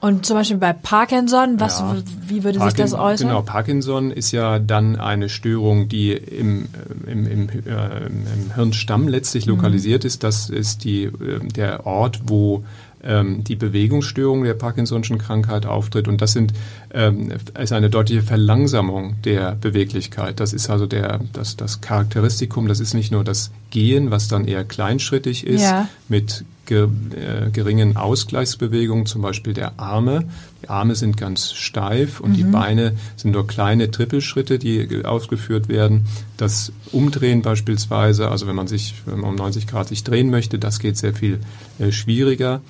Und 0.00 0.24
zum 0.24 0.36
Beispiel 0.36 0.56
bei 0.56 0.72
Parkinson, 0.72 1.60
was, 1.60 1.80
ja. 1.80 1.96
wie 2.26 2.42
würde 2.42 2.58
Parkin 2.58 2.86
sich 2.86 2.92
das 2.92 2.98
äußern? 2.98 3.28
Genau, 3.28 3.42
Parkinson 3.42 4.10
ist 4.10 4.32
ja 4.32 4.58
dann 4.58 4.96
eine 4.96 5.28
Störung, 5.28 5.88
die 5.88 6.12
im, 6.12 6.68
im, 7.06 7.26
im, 7.26 7.48
äh, 7.50 8.06
im 8.06 8.54
Hirnstamm 8.54 9.08
letztlich 9.08 9.46
mhm. 9.46 9.52
lokalisiert 9.52 10.06
ist. 10.06 10.24
Das 10.24 10.48
ist 10.48 10.84
die, 10.84 11.04
äh, 11.04 11.40
der 11.54 11.86
Ort, 11.86 12.22
wo 12.24 12.64
ähm, 13.02 13.44
die 13.44 13.56
Bewegungsstörung 13.56 14.44
der 14.44 14.58
Parkinson'schen 14.58 15.18
Krankheit 15.18 15.66
auftritt. 15.66 16.08
Und 16.08 16.20
das 16.20 16.32
sind, 16.32 16.52
ähm, 16.92 17.32
ist 17.58 17.72
eine 17.72 17.90
deutliche 17.90 18.22
Verlangsamung 18.22 19.16
der 19.22 19.56
Beweglichkeit. 19.60 20.40
Das 20.40 20.52
ist 20.52 20.70
also 20.70 20.86
der, 20.86 21.20
das, 21.32 21.56
das 21.56 21.80
Charakteristikum. 21.80 22.68
Das 22.68 22.80
ist 22.80 22.94
nicht 22.94 23.12
nur 23.12 23.24
das 23.24 23.50
Gehen, 23.70 24.10
was 24.10 24.28
dann 24.28 24.46
eher 24.46 24.64
kleinschrittig 24.64 25.46
ist, 25.46 25.62
ja. 25.62 25.88
mit 26.08 26.44
ge, 26.70 26.84
äh, 26.84 27.50
geringen 27.50 27.96
Ausgleichsbewegungen, 27.96 29.04
zum 29.04 29.20
Beispiel 29.20 29.52
der 29.52 29.78
Arme. 29.78 30.24
Die 30.62 30.68
Arme 30.70 30.94
sind 30.94 31.16
ganz 31.16 31.52
steif 31.52 32.20
und 32.20 32.30
mhm. 32.30 32.34
die 32.34 32.44
Beine 32.44 32.94
sind 33.16 33.32
nur 33.32 33.46
kleine 33.46 33.90
Trippelschritte, 33.90 34.58
die 34.58 35.04
ausgeführt 35.04 35.68
werden. 35.68 36.06
Das 36.36 36.72
Umdrehen 36.92 37.42
beispielsweise, 37.42 38.30
also 38.30 38.46
wenn 38.46 38.54
man 38.54 38.68
sich 38.68 38.94
wenn 39.04 39.20
man 39.20 39.30
um 39.30 39.36
90 39.36 39.66
Grad 39.66 39.88
sich 39.88 40.04
drehen 40.04 40.30
möchte, 40.30 40.58
das 40.58 40.78
geht 40.78 40.96
sehr 40.96 41.12
viel 41.12 41.40
äh, 41.78 41.92
schwieriger. 41.92 42.62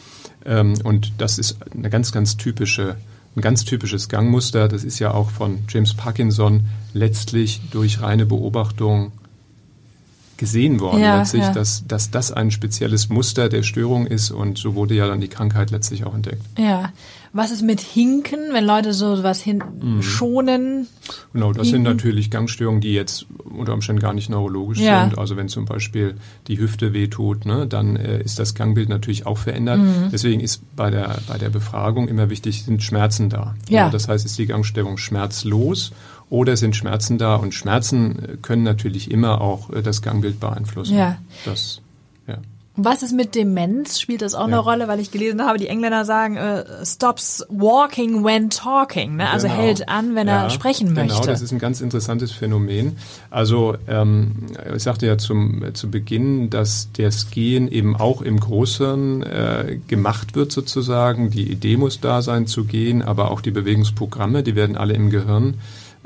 Ähm, 0.45 0.75
und 0.83 1.13
das 1.19 1.39
ist 1.39 1.59
eine 1.73 1.91
ganz, 1.91 2.11
ganz 2.11 2.39
typische, 2.39 2.97
ein 3.37 3.43
ganz 3.43 3.65
typisches 3.65 4.09
Gangmuster. 4.09 4.67
Das 4.67 4.83
ist 4.83 4.99
ja 4.99 5.13
auch 5.13 5.31
von 5.31 5.59
James 5.69 5.95
Parkinson 5.95 6.65
letztlich 6.95 7.61
durch 7.71 8.01
reine 8.01 8.25
Beobachtung 8.25 9.13
gesehen 10.41 10.81
worden 10.81 11.03
Ja, 11.03 11.19
letztlich, 11.19 11.43
ja. 11.43 11.53
Dass, 11.53 11.85
dass 11.87 12.11
das 12.11 12.33
ein 12.33 12.51
spezielles 12.51 13.11
Muster 13.11 13.49
der 13.51 13.63
Störung 13.63 14.07
ist 14.07 14.31
und 14.31 14.59
so 14.59 14.75
wurde 14.75 14.95
ja 14.95 15.07
dann 15.07 15.21
die 15.21 15.29
Krankheit 15.29 15.71
letztlich 15.71 16.05
auch 16.05 16.15
entdeckt. 16.15 16.43
Ja. 16.59 16.91
Was 17.33 17.53
ist 17.53 17.63
mit 17.63 17.81
Hinken, 17.81 18.41
wenn 18.53 18.65
Leute 18.65 18.93
so 18.93 19.23
was 19.23 19.41
hin 19.41 19.63
Mhm. 19.81 20.03
schonen? 20.03 20.89
Genau, 21.33 21.53
das 21.53 21.69
sind 21.69 21.83
Hinken. 21.83 21.93
natürlich 21.97 22.29
Gangstörungen, 22.31 22.81
die 22.81 22.93
jetzt 22.93 23.27
unter 23.45 23.73
Umständen 23.73 24.01
gar 24.03 24.13
nicht 24.15 24.29
neurologisch 24.31 24.81
Ja. 24.81 25.05
sind. 25.05 25.17
Also 25.17 25.37
wenn 25.37 25.49
zum 25.49 25.65
Beispiel 25.65 26.17
die 26.49 26.59
Hüfte 26.59 26.93
wehtut, 26.93 27.45
ne, 27.47 27.69
dann 27.69 27.95
äh, 27.95 28.21
ist 28.21 28.41
das 28.41 28.55
Gangbild 28.57 28.89
natürlich 28.89 29.27
auch 29.27 29.39
verändert. 29.39 29.79
Mhm. 29.79 30.09
Deswegen 30.11 30.41
ist 30.41 30.63
bei 30.75 30.91
der, 30.91 31.19
bei 31.29 31.39
der 31.39 31.51
Befragung 31.51 32.09
immer 32.09 32.31
wichtig, 32.31 32.65
sind 32.65 32.83
Schmerzen 32.83 33.29
da. 33.29 33.55
Ja. 33.69 33.91
das 33.91 34.09
heißt, 34.09 34.25
ist 34.27 34.37
die 34.39 34.47
Gangstörung 34.47 34.97
schmerzlos 34.97 35.93
oder 36.31 36.57
sind 36.57 36.75
Schmerzen 36.77 37.19
da? 37.19 37.35
Und 37.35 37.53
Schmerzen 37.55 38.19
äh, 38.25 38.37
können 38.41 38.63
natürlich 38.63 39.11
immer 39.11 39.41
auch 39.41 39.69
äh, 39.71 39.83
das 39.83 40.01
Gangbild 40.01 40.41
beeinflussen. 40.41 40.97
Ja. 40.97 41.19
Das, 41.45 41.83
ja. 42.27 42.39
Was 42.77 43.03
ist 43.03 43.13
mit 43.13 43.35
Demenz? 43.35 43.99
Spielt 44.01 44.23
das 44.23 44.35
auch 44.35 44.45
eine 44.45 44.53
Ja. 44.53 44.61
Rolle? 44.61 44.87
Weil 44.89 45.01
ich 45.01 45.11
gelesen 45.11 45.43
habe, 45.45 45.59
die 45.59 45.67
Engländer 45.67 46.05
sagen, 46.05 46.37
äh, 46.37 46.65
stops 46.87 47.45
walking 47.51 48.25
when 48.25 48.49
talking. 48.49 49.17
Ne? 49.17 49.29
Also 49.29 49.49
Genau. 49.49 49.61
hält 49.61 49.89
an, 49.89 50.15
wenn 50.15 50.29
er 50.29 50.45
Ja, 50.45 50.51
sprechen 50.51 50.95
genau, 50.95 51.13
möchte. 51.13 51.27
das 51.27 51.43
ist 51.43 51.51
ein 51.53 51.59
ganz 51.59 51.81
interessantes 51.81 52.31
Phänomen. 52.31 52.97
Also 53.29 53.75
ähm, 53.89 54.47
ich 54.75 54.83
sagte 54.85 55.07
ja 55.07 55.19
zum, 55.19 55.63
äh, 55.65 55.73
zu 55.75 55.91
Beginn, 55.91 56.49
dass 56.49 56.89
das 56.97 57.31
Gehen 57.33 57.67
eben 57.71 57.97
auch 57.97 58.23
im 58.23 58.39
Großhirn 58.39 59.25
äh, 59.25 59.79
gemacht 59.89 60.37
wird 60.37 60.53
sozusagen. 60.53 61.31
Die 61.31 61.51
Idee 61.51 61.77
muss 61.77 62.01
da 62.01 62.23
sein 62.23 62.47
zu 62.47 62.65
gehen, 62.65 63.03
aber 63.03 63.33
auch 63.33 63.41
die 63.41 63.51
Bewegungsprogramme, 63.51 64.43
die 64.45 64.55
werden 64.55 64.77
alle 64.77 64.95
im 64.95 65.11
Gehirn 65.11 65.55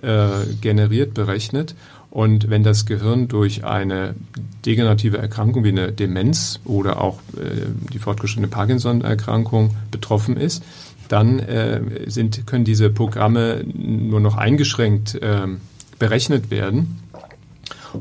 äh, 0.05 0.47
generiert, 0.61 1.15
berechnet. 1.15 1.75
Und 2.11 2.49
wenn 2.49 2.63
das 2.63 2.87
Gehirn 2.87 3.27
durch 3.27 3.65
eine 3.65 4.15
degenerative 4.65 5.19
Erkrankung 5.19 5.65
wie 5.65 5.71
eine 5.71 5.91
Demenz 5.91 6.61
oder 6.65 7.01
auch 7.01 7.19
äh, 7.37 7.67
die 7.93 7.99
fortgeschrittene 7.99 8.47
Parkinson-Erkrankung 8.47 9.75
betroffen 9.91 10.37
ist, 10.37 10.63
dann 11.09 11.41
äh, 11.41 11.81
sind, 12.07 12.47
können 12.47 12.65
diese 12.65 12.89
Programme 12.91 13.65
nur 13.65 14.21
noch 14.21 14.37
eingeschränkt 14.37 15.19
ähm, 15.23 15.61
berechnet 15.99 16.51
werden. 16.51 17.01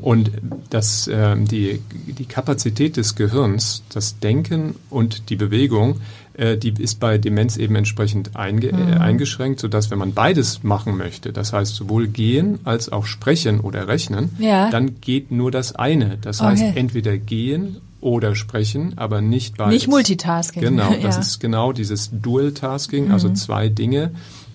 Und 0.00 0.30
das, 0.70 1.08
ähm, 1.12 1.46
die, 1.46 1.80
die 2.06 2.24
Kapazität 2.24 2.96
des 2.96 3.14
Gehirns, 3.14 3.82
das 3.88 4.18
Denken 4.18 4.74
und 4.90 5.30
die 5.30 5.36
Bewegung, 5.36 5.96
äh, 5.96 5.98
die 6.36 6.74
ist 6.82 6.98
bei 7.00 7.16
Demenz 7.18 7.56
eben 7.56 7.76
entsprechend 7.76 8.34
einge 8.36 8.68
äh, 8.68 8.74
eingeschränkt, 8.98 9.60
sodass 9.60 9.90
wenn 9.90 9.98
man 9.98 10.14
beides 10.14 10.62
machen 10.64 10.96
möchte, 10.96 11.32
das 11.32 11.52
heißt 11.52 11.74
sowohl 11.74 12.08
gehen 12.08 12.58
als 12.64 12.90
auch 12.90 13.06
sprechen 13.06 13.60
oder 13.60 13.86
rechnen, 13.88 14.30
Ja. 14.38 14.70
dann 14.70 15.00
geht 15.00 15.30
nur 15.30 15.50
das 15.50 15.74
eine. 15.76 16.18
Das 16.20 16.40
heißt 16.40 16.62
Okay. 16.62 16.72
entweder 16.78 17.16
gehen 17.18 17.76
oder 18.00 18.34
sprechen, 18.34 18.94
aber 18.96 19.20
nicht 19.20 19.56
beides. 19.56 19.72
Nicht 19.74 19.88
Multitasking. 19.88 20.62
Genau, 20.62 20.90
das 21.02 21.02
Ja. 21.02 21.10
Mhm. 21.14 21.20
ist 21.20 21.40
genau 21.40 21.72
dieses 21.72 22.10
Dual-Tasking, 22.12 23.10
also 23.12 23.30
zwei 23.32 23.68
Dinge 23.68 24.10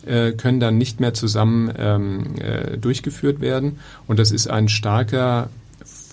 äh, 0.05 0.31
können 0.33 0.59
dann 0.59 0.77
nicht 0.77 0.99
mehr 0.99 1.13
zusammen 1.13 1.71
ähm, 1.77 2.35
äh, 2.39 2.77
durchgeführt 2.77 3.41
werden. 3.41 3.79
Und 4.07 4.19
das 4.19 4.31
ist 4.31 4.49
ein 4.49 4.67
starker 4.69 5.49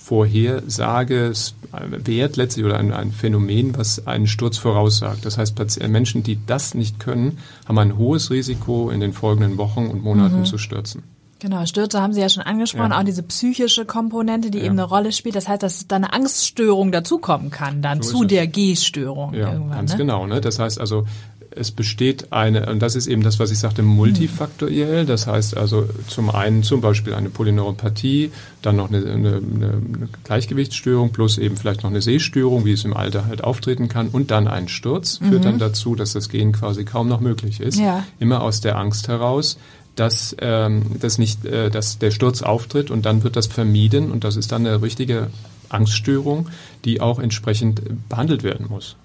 Vorhersagewert 0.06 2.36
letztlich 2.36 2.64
oder 2.64 2.78
ein, 2.78 2.92
ein 2.92 3.12
Phänomen, 3.12 3.76
was 3.76 4.06
einen 4.06 4.26
Sturz 4.26 4.58
voraussagt. 4.58 5.24
Das 5.24 5.38
heißt, 5.38 5.58
Pati- 5.58 5.86
Menschen, 5.88 6.22
die 6.22 6.38
das 6.46 6.74
nicht 6.74 7.00
können, 7.00 7.38
haben 7.66 7.78
ein 7.78 7.96
hohes 7.98 8.30
Risiko, 8.30 8.90
in 8.90 9.00
den 9.00 9.12
folgenden 9.12 9.58
Wochen 9.58 9.86
und 9.86 10.02
Monaten 10.02 10.44
zu 10.44 10.58
stürzen. 10.58 11.02
Genau, 11.38 11.66
Stürze 11.66 12.00
haben 12.00 12.14
Sie 12.14 12.20
ja 12.22 12.30
schon 12.30 12.44
angesprochen, 12.44 12.92
Ja. 12.92 12.98
auch 12.98 13.04
diese 13.04 13.22
psychische 13.22 13.84
Komponente, 13.84 14.50
die 14.50 14.56
Ja. 14.58 14.64
eben 14.64 14.72
eine 14.72 14.84
Rolle 14.84 15.12
spielt. 15.12 15.36
Das 15.36 15.48
heißt, 15.48 15.62
dass 15.62 15.86
da 15.86 15.96
eine 15.96 16.14
Angststörung 16.14 16.92
dazukommen 16.92 17.50
kann, 17.50 17.82
dann 17.82 18.00
So 18.00 18.20
zu 18.20 18.24
der 18.24 18.46
Gehstörung 18.46 19.34
Ja, 19.34 19.52
ganz 19.52 19.92
ne? 19.92 19.98
genau. 19.98 20.26
Ne? 20.26 20.40
Das 20.40 20.58
heißt 20.58 20.80
also, 20.80 21.04
es 21.50 21.70
besteht 21.70 22.32
eine, 22.32 22.70
und 22.70 22.80
das 22.80 22.94
ist 22.96 23.06
eben 23.06 23.22
das, 23.22 23.38
was 23.38 23.50
ich 23.50 23.58
sagte, 23.58 23.82
multifaktoriell. 23.82 25.06
Das 25.06 25.26
heißt 25.26 25.56
also 25.56 25.88
zum 26.08 26.30
einen 26.30 26.62
zum 26.62 26.80
Beispiel 26.80 27.14
eine 27.14 27.30
Polyneuropathie, 27.30 28.30
dann 28.62 28.76
noch 28.76 28.88
eine, 28.88 28.98
eine, 28.98 29.36
eine 29.36 29.82
Gleichgewichtsstörung 30.24 31.10
plus 31.10 31.38
eben 31.38 31.56
vielleicht 31.56 31.82
noch 31.82 31.90
eine 31.90 32.02
Sehstörung, 32.02 32.64
wie 32.64 32.72
es 32.72 32.84
im 32.84 32.96
Alter 32.96 33.26
halt 33.26 33.44
auftreten 33.44 33.88
kann, 33.88 34.08
und 34.08 34.30
dann 34.30 34.48
ein 34.48 34.68
Sturz 34.68 35.18
führt 35.18 35.44
dann 35.44 35.58
dazu, 35.58 35.94
dass 35.94 36.12
das 36.12 36.28
Gehen 36.28 36.52
quasi 36.52 36.84
kaum 36.84 37.08
noch 37.08 37.20
möglich 37.20 37.60
ist. 37.60 37.78
Ja. 37.78 38.04
Immer 38.18 38.42
aus 38.42 38.60
der 38.60 38.78
Angst 38.78 39.08
heraus, 39.08 39.58
dass, 39.96 40.36
ähm, 40.40 40.82
dass 41.00 41.18
nicht, 41.18 41.44
äh, 41.44 41.70
dass 41.70 41.98
der 41.98 42.10
Sturz 42.10 42.42
auftritt 42.42 42.90
und 42.90 43.06
dann 43.06 43.22
wird 43.22 43.36
das 43.36 43.46
vermieden 43.46 44.12
und 44.12 44.24
das 44.24 44.36
ist 44.36 44.52
dann 44.52 44.66
eine 44.66 44.82
richtige 44.82 45.30
Angststörung, 45.68 46.48
die 46.84 47.00
auch 47.00 47.18
entsprechend 47.18 47.82
behandelt 48.08 48.42
werden 48.42 48.66
muss. 48.68 48.96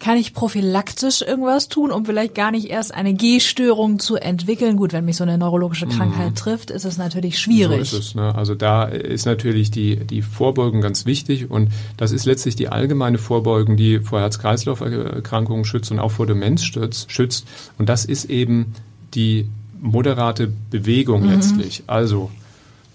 Kann 0.00 0.16
ich 0.16 0.34
prophylaktisch 0.34 1.22
irgendwas 1.22 1.68
tun, 1.68 1.92
um 1.92 2.04
vielleicht 2.04 2.34
gar 2.34 2.50
nicht 2.50 2.68
erst 2.70 2.92
eine 2.92 3.14
Gehstörung 3.14 4.00
zu 4.00 4.16
entwickeln? 4.16 4.76
Gut, 4.76 4.92
wenn 4.92 5.04
mich 5.04 5.16
so 5.16 5.22
eine 5.22 5.38
neurologische 5.38 5.86
Krankheit 5.86 6.34
trifft, 6.36 6.70
ist 6.70 6.84
es 6.84 6.98
natürlich 6.98 7.38
schwierig. 7.38 7.90
So 7.90 7.98
ist 7.98 8.06
es. 8.06 8.14
Ne? 8.16 8.34
Also 8.34 8.56
da 8.56 8.84
ist 8.84 9.24
natürlich 9.26 9.70
die, 9.70 9.96
die 9.96 10.22
Vorbeugung 10.22 10.80
ganz 10.80 11.06
wichtig 11.06 11.50
und 11.50 11.70
das 11.96 12.10
ist 12.10 12.24
letztlich 12.24 12.56
die 12.56 12.68
allgemeine 12.68 13.18
Vorbeugung, 13.18 13.76
die 13.76 14.00
vor 14.00 14.20
Herz-Kreislauf-Erkrankungen 14.20 15.64
schützt 15.64 15.92
und 15.92 16.00
auch 16.00 16.10
vor 16.10 16.26
Demenz 16.26 16.64
schützt. 16.64 17.46
Und 17.78 17.88
das 17.88 18.04
ist 18.04 18.24
eben 18.24 18.74
die 19.14 19.46
moderate 19.80 20.52
Bewegung 20.70 21.24
letztlich. 21.28 21.84
Also 21.86 22.30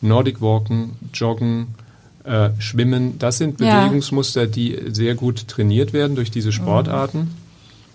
Nordic 0.01 0.41
Walken, 0.41 0.91
Joggen, 1.13 1.67
äh, 2.27 2.49
Schwimmen, 2.59 3.17
das 3.19 3.37
sind 3.37 3.59
Ja. 3.59 3.81
Bewegungsmuster, 3.81 4.47
die 4.47 4.77
sehr 4.91 5.15
gut 5.15 5.47
trainiert 5.47 5.93
werden 5.93 6.15
durch 6.15 6.29
diese 6.29 6.51
Sportarten. 6.51 7.31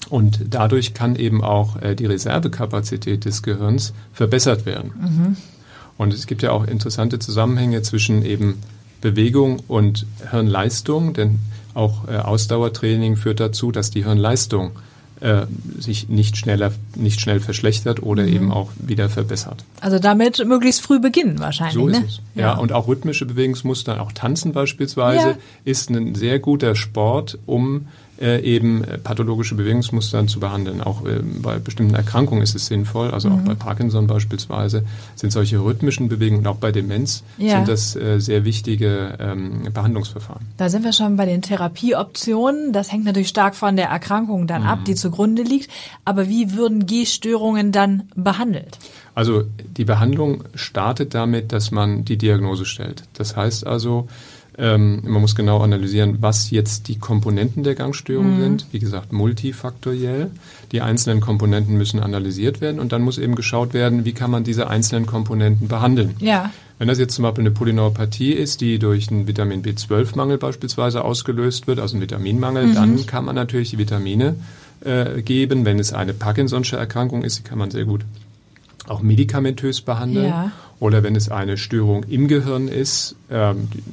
Und 0.08 0.40
dadurch 0.50 0.94
kann 0.94 1.16
eben 1.16 1.42
auch 1.42 1.80
äh, 1.80 1.94
die 1.94 2.06
Reservekapazität 2.06 3.24
des 3.24 3.42
Gehirns 3.42 3.92
verbessert 4.12 4.66
werden. 4.66 5.36
Und 5.96 6.12
es 6.12 6.26
gibt 6.26 6.42
ja 6.42 6.50
auch 6.50 6.66
interessante 6.66 7.18
Zusammenhänge 7.18 7.82
zwischen 7.82 8.24
eben 8.24 8.56
Bewegung 9.00 9.60
und 9.68 10.06
Hirnleistung, 10.30 11.12
denn 11.14 11.38
auch 11.74 12.08
äh, 12.08 12.16
Ausdauertraining 12.16 13.16
führt 13.16 13.40
dazu, 13.40 13.72
dass 13.72 13.90
die 13.90 14.04
Hirnleistung 14.04 14.72
äh, 15.22 15.46
sich 15.78 16.08
nicht 16.08 16.36
schneller, 16.36 16.72
nicht 16.96 17.20
schnell 17.20 17.38
verschlechtert 17.38 18.02
oder 18.02 18.26
eben 18.26 18.50
auch 18.50 18.70
wieder 18.78 19.08
verbessert. 19.08 19.64
Also 19.80 19.98
damit 19.98 20.44
möglichst 20.44 20.82
früh 20.82 20.98
beginnen 20.98 21.38
wahrscheinlich. 21.38 21.74
So 21.74 21.88
ist 21.88 22.00
ne? 22.00 22.06
es. 22.06 22.20
Ja. 22.34 22.54
und 22.58 22.72
auch 22.72 22.88
rhythmische 22.88 23.24
Bewegungsmuster, 23.24 24.00
auch 24.02 24.12
Tanzen 24.12 24.52
beispielsweise, 24.52 25.28
Ja. 25.28 25.36
ist 25.64 25.90
ein 25.90 26.14
sehr 26.16 26.40
guter 26.40 26.74
Sport, 26.74 27.38
um 27.46 27.86
äh, 28.22 28.40
eben 28.40 28.84
äh, 28.84 28.96
pathologische 28.98 29.54
Bewegungsmuster 29.56 30.26
zu 30.28 30.40
behandeln. 30.40 30.80
Auch 30.80 31.04
äh, 31.04 31.20
bei 31.22 31.58
bestimmten 31.58 31.94
Erkrankungen 31.94 32.42
ist 32.42 32.54
es 32.54 32.66
sinnvoll, 32.66 33.10
also 33.10 33.28
Mhm. 33.28 33.34
auch 33.34 33.40
bei 33.40 33.54
Parkinson 33.54 34.06
beispielsweise 34.06 34.84
sind 35.16 35.32
solche 35.32 35.58
rhythmischen 35.62 36.08
Bewegungen, 36.08 36.46
auch 36.46 36.56
bei 36.56 36.70
Demenz 36.72 37.24
Ja. 37.36 37.56
sind 37.56 37.68
das 37.68 37.96
äh, 37.96 38.20
sehr 38.20 38.44
wichtige 38.44 39.18
ähm, 39.20 39.64
Behandlungsverfahren. 39.74 40.46
Da 40.56 40.68
sind 40.68 40.84
wir 40.84 40.92
schon 40.92 41.16
bei 41.16 41.26
den 41.26 41.42
Therapieoptionen. 41.42 42.72
Das 42.72 42.92
hängt 42.92 43.04
natürlich 43.04 43.28
stark 43.28 43.54
von 43.54 43.76
der 43.76 43.88
Erkrankung 43.88 44.46
dann 44.46 44.62
ab, 44.62 44.80
Mhm. 44.80 44.84
die 44.84 44.94
zugrunde 44.94 45.42
liegt. 45.42 45.70
Aber 46.04 46.28
wie 46.28 46.52
würden 46.54 46.86
Gehstörungen 46.86 47.72
dann 47.72 48.04
behandelt? 48.14 48.78
Also 49.14 49.42
die 49.76 49.84
Behandlung 49.84 50.44
startet 50.54 51.14
damit, 51.14 51.52
dass 51.52 51.70
man 51.70 52.04
die 52.04 52.16
Diagnose 52.16 52.64
stellt. 52.64 53.02
Das 53.14 53.36
heißt 53.36 53.66
also, 53.66 54.08
ähm, 54.58 55.00
man 55.04 55.22
muss 55.22 55.34
genau 55.34 55.60
analysieren, 55.60 56.18
was 56.20 56.50
jetzt 56.50 56.88
die 56.88 56.98
Komponenten 56.98 57.62
der 57.62 57.74
Gangstörung 57.74 58.38
sind. 58.38 58.66
Wie 58.70 58.78
gesagt, 58.78 59.12
multifaktoriell. 59.12 60.30
Die 60.72 60.82
einzelnen 60.82 61.20
Komponenten 61.20 61.76
müssen 61.76 62.00
analysiert 62.00 62.60
werden 62.60 62.78
und 62.78 62.92
dann 62.92 63.02
muss 63.02 63.18
eben 63.18 63.34
geschaut 63.34 63.72
werden, 63.72 64.04
wie 64.04 64.12
kann 64.12 64.30
man 64.30 64.44
diese 64.44 64.68
einzelnen 64.68 65.06
Komponenten 65.06 65.68
behandeln. 65.68 66.14
Ja. 66.18 66.50
Wenn 66.78 66.88
das 66.88 66.98
jetzt 66.98 67.14
zum 67.14 67.22
Beispiel 67.22 67.42
eine 67.42 67.50
Polyneuropathie 67.50 68.32
ist, 68.32 68.60
die 68.60 68.78
durch 68.78 69.10
einen 69.10 69.26
Vitamin 69.26 69.62
B12-Mangel 69.62 70.36
beispielsweise 70.36 71.04
ausgelöst 71.04 71.66
wird, 71.66 71.78
also 71.78 71.94
einen 71.94 72.02
Vitaminmangel, 72.02 72.74
dann 72.74 73.06
kann 73.06 73.24
man 73.24 73.34
natürlich 73.34 73.70
die 73.70 73.78
Vitamine 73.78 74.34
äh, 74.84 75.22
geben. 75.22 75.64
Wenn 75.64 75.78
es 75.78 75.92
eine 75.92 76.12
Parkinson'sche 76.12 76.76
Erkrankung 76.76 77.22
ist, 77.22 77.38
die 77.38 77.42
kann 77.42 77.58
man 77.58 77.70
sehr 77.70 77.84
gut 77.84 78.04
auch 78.88 79.00
medikamentös 79.00 79.80
behandeln. 79.80 80.26
Ja. 80.26 80.52
Oder 80.82 81.04
wenn 81.04 81.14
es 81.14 81.28
eine 81.28 81.58
Störung 81.58 82.02
im 82.08 82.26
Gehirn 82.26 82.66
ist, 82.66 83.14
ähm, 83.30 83.68
die, 83.72 83.84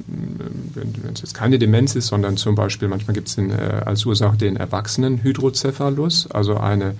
wenn, 0.74 1.13
es 1.13 1.22
jetzt 1.22 1.36
keine 1.36 1.60
Demenz 1.60 1.93
ist, 1.93 2.08
sondern 2.08 2.36
zum 2.36 2.55
Beispiel, 2.55 2.88
manchmal 2.88 3.13
gibt 3.13 3.27
es 3.27 3.38
äh, 3.38 3.51
als 3.86 4.08
Ursache 4.08 4.38
den 4.38 4.55
Erwachsenenhydrocephalus, 4.55 6.31
also 6.31 6.58
eine, 6.58 6.96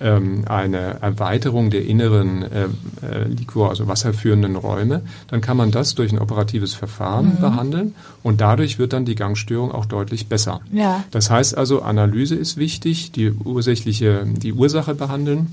ähm, 0.00 0.44
eine 0.46 1.02
Erweiterung 1.02 1.70
der 1.70 1.84
inneren 1.84 2.44
äh, 2.44 2.66
äh, 3.04 3.24
Liquor, 3.26 3.70
also 3.70 3.88
wasserführenden 3.88 4.54
Räume, 4.54 5.02
dann 5.26 5.40
kann 5.40 5.56
man 5.56 5.72
das 5.72 5.96
durch 5.96 6.12
ein 6.12 6.20
operatives 6.20 6.74
Verfahren 6.74 7.38
behandeln 7.40 7.96
und 8.22 8.40
dadurch 8.40 8.78
wird 8.78 8.92
dann 8.92 9.04
die 9.04 9.16
Gangstörung 9.16 9.72
auch 9.72 9.86
deutlich 9.86 10.28
besser. 10.28 10.60
Ja. 10.70 11.02
Das 11.10 11.30
heißt 11.30 11.58
also, 11.58 11.82
Analyse 11.82 12.36
ist 12.36 12.58
wichtig, 12.58 13.10
die 13.10 13.32
ursächliche, 13.32 14.24
die 14.24 14.52
Ursache 14.52 14.94
behandeln 14.94 15.48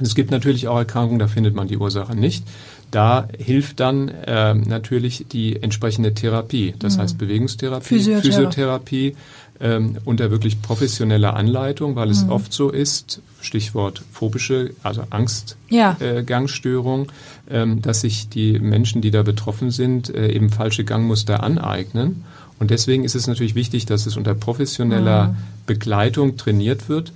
Es 0.00 0.14
gibt 0.14 0.30
natürlich 0.30 0.68
auch 0.68 0.78
Erkrankungen, 0.78 1.18
da 1.18 1.26
findet 1.26 1.54
man 1.54 1.66
die 1.68 1.76
Ursache 1.76 2.14
nicht. 2.14 2.44
Da 2.90 3.28
hilft 3.38 3.80
dann 3.80 4.08
äh, 4.08 4.54
natürlich 4.54 5.26
die 5.30 5.62
entsprechende 5.62 6.14
Therapie, 6.14 6.74
das 6.78 6.96
mhm. 6.96 7.02
heißt 7.02 7.18
Bewegungstherapie, 7.18 7.84
Physiotherapie, 7.84 8.26
Physiotherapie 8.28 9.16
ähm, 9.60 9.98
unter 10.04 10.30
wirklich 10.30 10.62
professioneller 10.62 11.34
Anleitung, 11.34 11.96
weil 11.96 12.10
es 12.10 12.24
mhm. 12.24 12.30
oft 12.30 12.52
so 12.52 12.70
ist, 12.70 13.20
Stichwort 13.40 14.02
phobische, 14.12 14.70
also 14.82 15.02
Angstgangsstörung, 15.10 17.06
ja. 17.50 17.54
äh, 17.54 17.62
ähm, 17.62 17.82
dass 17.82 18.00
sich 18.02 18.28
die 18.28 18.58
Menschen, 18.58 19.02
die 19.02 19.10
da 19.10 19.22
betroffen 19.22 19.70
sind, 19.70 20.14
äh, 20.14 20.30
eben 20.32 20.50
falsche 20.50 20.84
Gangmuster 20.84 21.42
aneignen. 21.42 22.24
Und 22.58 22.70
deswegen 22.70 23.04
ist 23.04 23.14
es 23.14 23.26
natürlich 23.26 23.54
wichtig, 23.54 23.86
dass 23.86 24.06
es 24.06 24.16
unter 24.16 24.34
professioneller 24.34 25.28
mhm. 25.28 25.36
Begleitung 25.66 26.36
trainiert 26.36 26.88
wird 26.88 27.12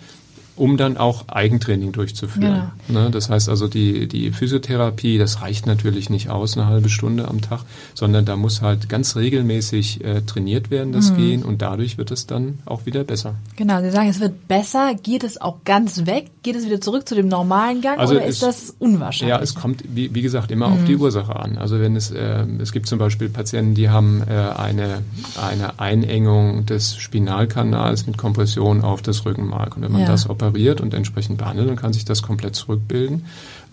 um 0.56 0.76
dann 0.76 0.96
auch 0.96 1.28
Eigentraining 1.28 1.92
durchzuführen. 1.92 2.70
Genau. 2.86 3.00
Ne, 3.00 3.10
das 3.10 3.30
heißt 3.30 3.48
also, 3.48 3.68
die, 3.68 4.06
die 4.06 4.32
Physiotherapie, 4.32 5.18
das 5.18 5.42
reicht 5.42 5.66
natürlich 5.66 6.10
nicht 6.10 6.30
aus, 6.30 6.56
eine 6.56 6.66
halbe 6.66 6.88
Stunde 6.88 7.28
am 7.28 7.40
Tag, 7.40 7.60
sondern 7.94 8.24
da 8.24 8.36
muss 8.36 8.62
halt 8.62 8.88
ganz 8.88 9.16
regelmäßig 9.16 10.04
äh, 10.04 10.22
trainiert 10.22 10.70
werden, 10.70 10.92
das 10.92 11.10
mhm. 11.10 11.16
Gehen, 11.16 11.42
und 11.42 11.62
dadurch 11.62 11.98
wird 11.98 12.10
es 12.10 12.26
dann 12.26 12.58
auch 12.66 12.86
wieder 12.86 13.04
besser. 13.04 13.34
Genau, 13.56 13.80
Sie 13.80 13.90
sagen, 13.90 14.08
es 14.08 14.20
wird 14.20 14.48
besser. 14.48 14.94
Geht 15.02 15.24
es 15.24 15.40
auch 15.40 15.58
ganz 15.64 16.06
weg? 16.06 16.30
Geht 16.42 16.56
es 16.56 16.66
wieder 16.66 16.80
zurück 16.80 17.08
zu 17.08 17.14
dem 17.14 17.28
normalen 17.28 17.80
Gang 17.80 17.98
also 17.98 18.14
oder 18.14 18.24
es, 18.24 18.34
ist 18.34 18.42
das 18.42 18.74
unwahrscheinlich? 18.78 19.36
Ja, 19.36 19.42
es 19.42 19.54
kommt, 19.54 19.82
wie, 19.88 20.14
wie 20.14 20.22
gesagt, 20.22 20.50
immer 20.50 20.68
mhm. 20.68 20.74
auf 20.74 20.84
die. 20.84 20.92
Ursache 21.02 21.34
an. 21.34 21.58
Also 21.58 21.80
wenn 21.80 21.96
es, 21.96 22.10
äh, 22.10 22.44
es 22.60 22.70
gibt 22.70 22.86
zum 22.86 22.98
Beispiel 22.98 23.28
Patienten, 23.28 23.74
die 23.74 23.88
haben 23.88 24.22
äh, 24.28 24.32
eine, 24.32 25.02
eine 25.40 25.80
Einengung 25.80 26.64
des 26.66 26.96
Spinalkanals 26.96 28.06
mit 28.06 28.18
Kompression 28.18 28.82
auf 28.82 29.02
das 29.02 29.24
Rückenmark. 29.24 29.76
Und 29.76 29.82
wenn 29.82 29.92
man 29.92 30.02
ja. 30.02 30.06
das 30.06 30.28
operiert 30.28 30.41
und 30.80 30.94
entsprechend 30.94 31.38
behandelt, 31.38 31.68
dann 31.68 31.76
kann 31.76 31.92
sich 31.92 32.04
das 32.04 32.22
komplett 32.22 32.54
zurückbilden. 32.54 33.24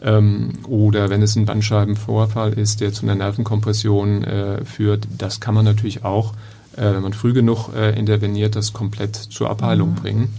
Ähm, 0.01 0.53
oder 0.67 1.09
wenn 1.09 1.21
es 1.21 1.35
ein 1.35 1.45
Bandscheibenvorfall 1.45 2.53
ist, 2.53 2.81
der 2.81 2.93
zu 2.93 3.03
einer 3.03 3.15
Nervenkompression 3.15 4.23
äh, 4.23 4.65
führt, 4.65 5.07
das 5.17 5.39
kann 5.39 5.55
man 5.55 5.65
natürlich 5.65 6.05
auch, 6.05 6.33
äh, 6.75 6.93
wenn 6.93 7.01
man 7.01 7.13
früh 7.13 7.33
genug 7.33 7.69
äh, 7.75 7.97
interveniert, 7.97 8.55
das 8.55 8.73
komplett 8.73 9.15
zur 9.15 9.49
Abheilung 9.49 9.91
mhm. 9.91 9.95
bringen. 9.95 10.33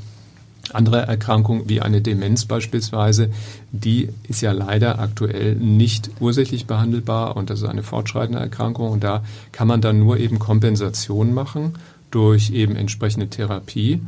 Andere 0.73 1.01
Erkrankungen 1.01 1.69
wie 1.69 1.81
eine 1.81 2.01
Demenz 2.01 2.45
beispielsweise, 2.45 3.31
die 3.73 4.09
ist 4.29 4.41
ja 4.41 4.53
leider 4.53 5.01
aktuell 5.01 5.57
nicht 5.57 6.11
ursächlich 6.21 6.67
behandelbar 6.67 7.37
und 7.37 7.51
das 7.51 7.63
ist 7.63 7.69
eine 7.69 7.83
fortschreitende 7.83 8.41
Erkrankung 8.41 8.91
und 8.91 9.03
da 9.03 9.25
kann 9.53 9.67
man 9.67 9.81
dann 9.81 9.99
nur 9.99 10.19
eben 10.19 10.39
Kompensation 10.39 11.35
machen 11.35 11.75
durch 12.11 12.51
eben 12.51 12.77
entsprechende 12.77 13.29
Therapie 13.29 14.01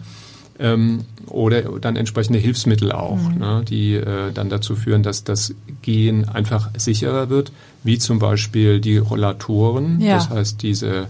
ähm, 0.58 1.04
oder 1.26 1.62
dann 1.80 1.96
entsprechende 1.96 2.38
Hilfsmittel 2.38 2.92
auch, 2.92 3.16
mhm. 3.16 3.38
ne, 3.38 3.64
die 3.68 3.94
äh, 3.94 4.32
dann 4.32 4.48
dazu 4.48 4.76
führen, 4.76 5.02
dass 5.02 5.24
das 5.24 5.54
Gehen 5.82 6.28
einfach 6.28 6.70
sicherer 6.76 7.30
wird, 7.30 7.52
wie 7.84 7.98
zum 7.98 8.18
Beispiel 8.18 8.80
die 8.80 8.98
Rollatoren, 8.98 10.00
ja. 10.00 10.16
das 10.16 10.30
heißt 10.30 10.62
diese 10.62 11.08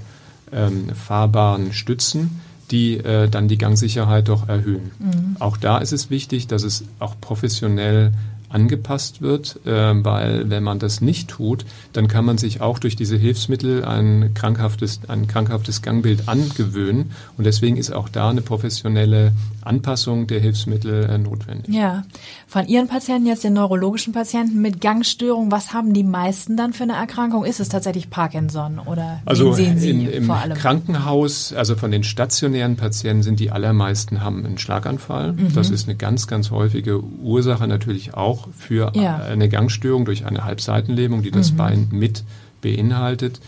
ähm, 0.53 0.89
fahrbaren 0.91 1.73
Stützen, 1.73 2.41
die 2.71 2.97
äh, 2.97 3.29
dann 3.29 3.49
die 3.49 3.59
Gangsicherheit 3.59 4.29
doch 4.29 4.49
erhöhen. 4.49 4.91
Mhm. 4.99 5.37
Auch 5.39 5.57
da 5.57 5.79
ist 5.79 5.93
es 5.93 6.11
wichtig, 6.11 6.47
dass 6.47 6.63
es 6.63 6.85
auch 6.99 7.15
professionell 7.21 8.13
angepasst 8.52 9.23
wird, 9.23 9.61
äh, 9.66 9.71
weil 10.04 10.50
wenn 10.50 10.62
man 10.62 10.78
das 10.78 11.00
nicht 11.00 11.28
tut, 11.28 11.64
dann 11.92 12.09
kann 12.09 12.25
man 12.25 12.38
sich 12.38 12.61
auch 12.61 12.78
durch 12.78 12.97
diese 12.97 13.16
Hilfsmittel 13.16 13.85
ein 13.85 14.32
krankhaftes, 14.35 15.00
ein 15.09 15.26
krankhaftes 15.26 15.82
Gangbild 15.82 16.28
angewöhnen 16.28 17.12
und 17.37 17.44
deswegen 17.44 17.76
ist 17.76 17.92
auch 17.92 18.09
da 18.09 18.30
eine 18.30 18.42
professionelle 18.42 19.32
Anpassung 19.62 20.26
der 20.26 20.40
Hilfsmittel 20.40 21.04
äh, 21.04 21.18
notwendig. 21.18 21.75
Ja, 21.75 22.04
von 22.47 22.66
Ihren 22.66 22.88
Patienten 22.88 23.26
jetzt 23.26 23.44
den 23.44 23.54
neurologischen 23.54 24.12
Patienten 24.12 24.61
mit 24.61 24.80
Gangstörung, 24.80 25.50
was 25.50 25.73
haben 25.73 25.94
die 25.94 26.02
meisten 26.02 26.56
dann 26.56 26.73
für 26.73 26.82
eine 26.82 26.94
Erkrankung? 26.94 27.44
Ist 27.44 27.61
es 27.61 27.68
tatsächlich 27.68 28.11
Parkinson 28.11 28.78
oder 28.78 29.21
also 29.25 29.52
sehen 29.52 29.78
Sie 29.78 29.90
in, 29.90 30.09
im 30.09 30.25
vor 30.25 30.37
allem? 30.37 30.56
Krankenhaus, 30.56 31.52
also 31.52 31.76
von 31.76 31.90
den 31.90 32.04
stationären 32.04 32.76
Patienten 32.76 33.23
sind 33.23 33.40
die 33.40 33.50
allermeisten 33.50 34.21
haben 34.21 34.44
einen 34.44 34.59
Schlaganfall. 34.59 35.32
Mhm. 35.32 35.54
Das 35.54 35.71
ist 35.71 35.88
eine 35.88 35.97
ganz, 35.97 36.26
ganz 36.26 36.50
häufige 36.50 37.02
Ursache 37.02 37.66
natürlich 37.66 38.14
auch 38.14 38.42
für 38.57 38.93
ja. 38.95 39.17
eine 39.17 39.49
Gangstörung 39.49 40.05
durch 40.05 40.25
eine 40.27 40.45
Halbseitenlähmung, 40.45 41.23
die 41.23 41.31
das 41.31 41.53
mhm. 41.53 41.57
Bein 41.57 41.89
mit 41.93 42.25
beinhaltet. 42.61 43.41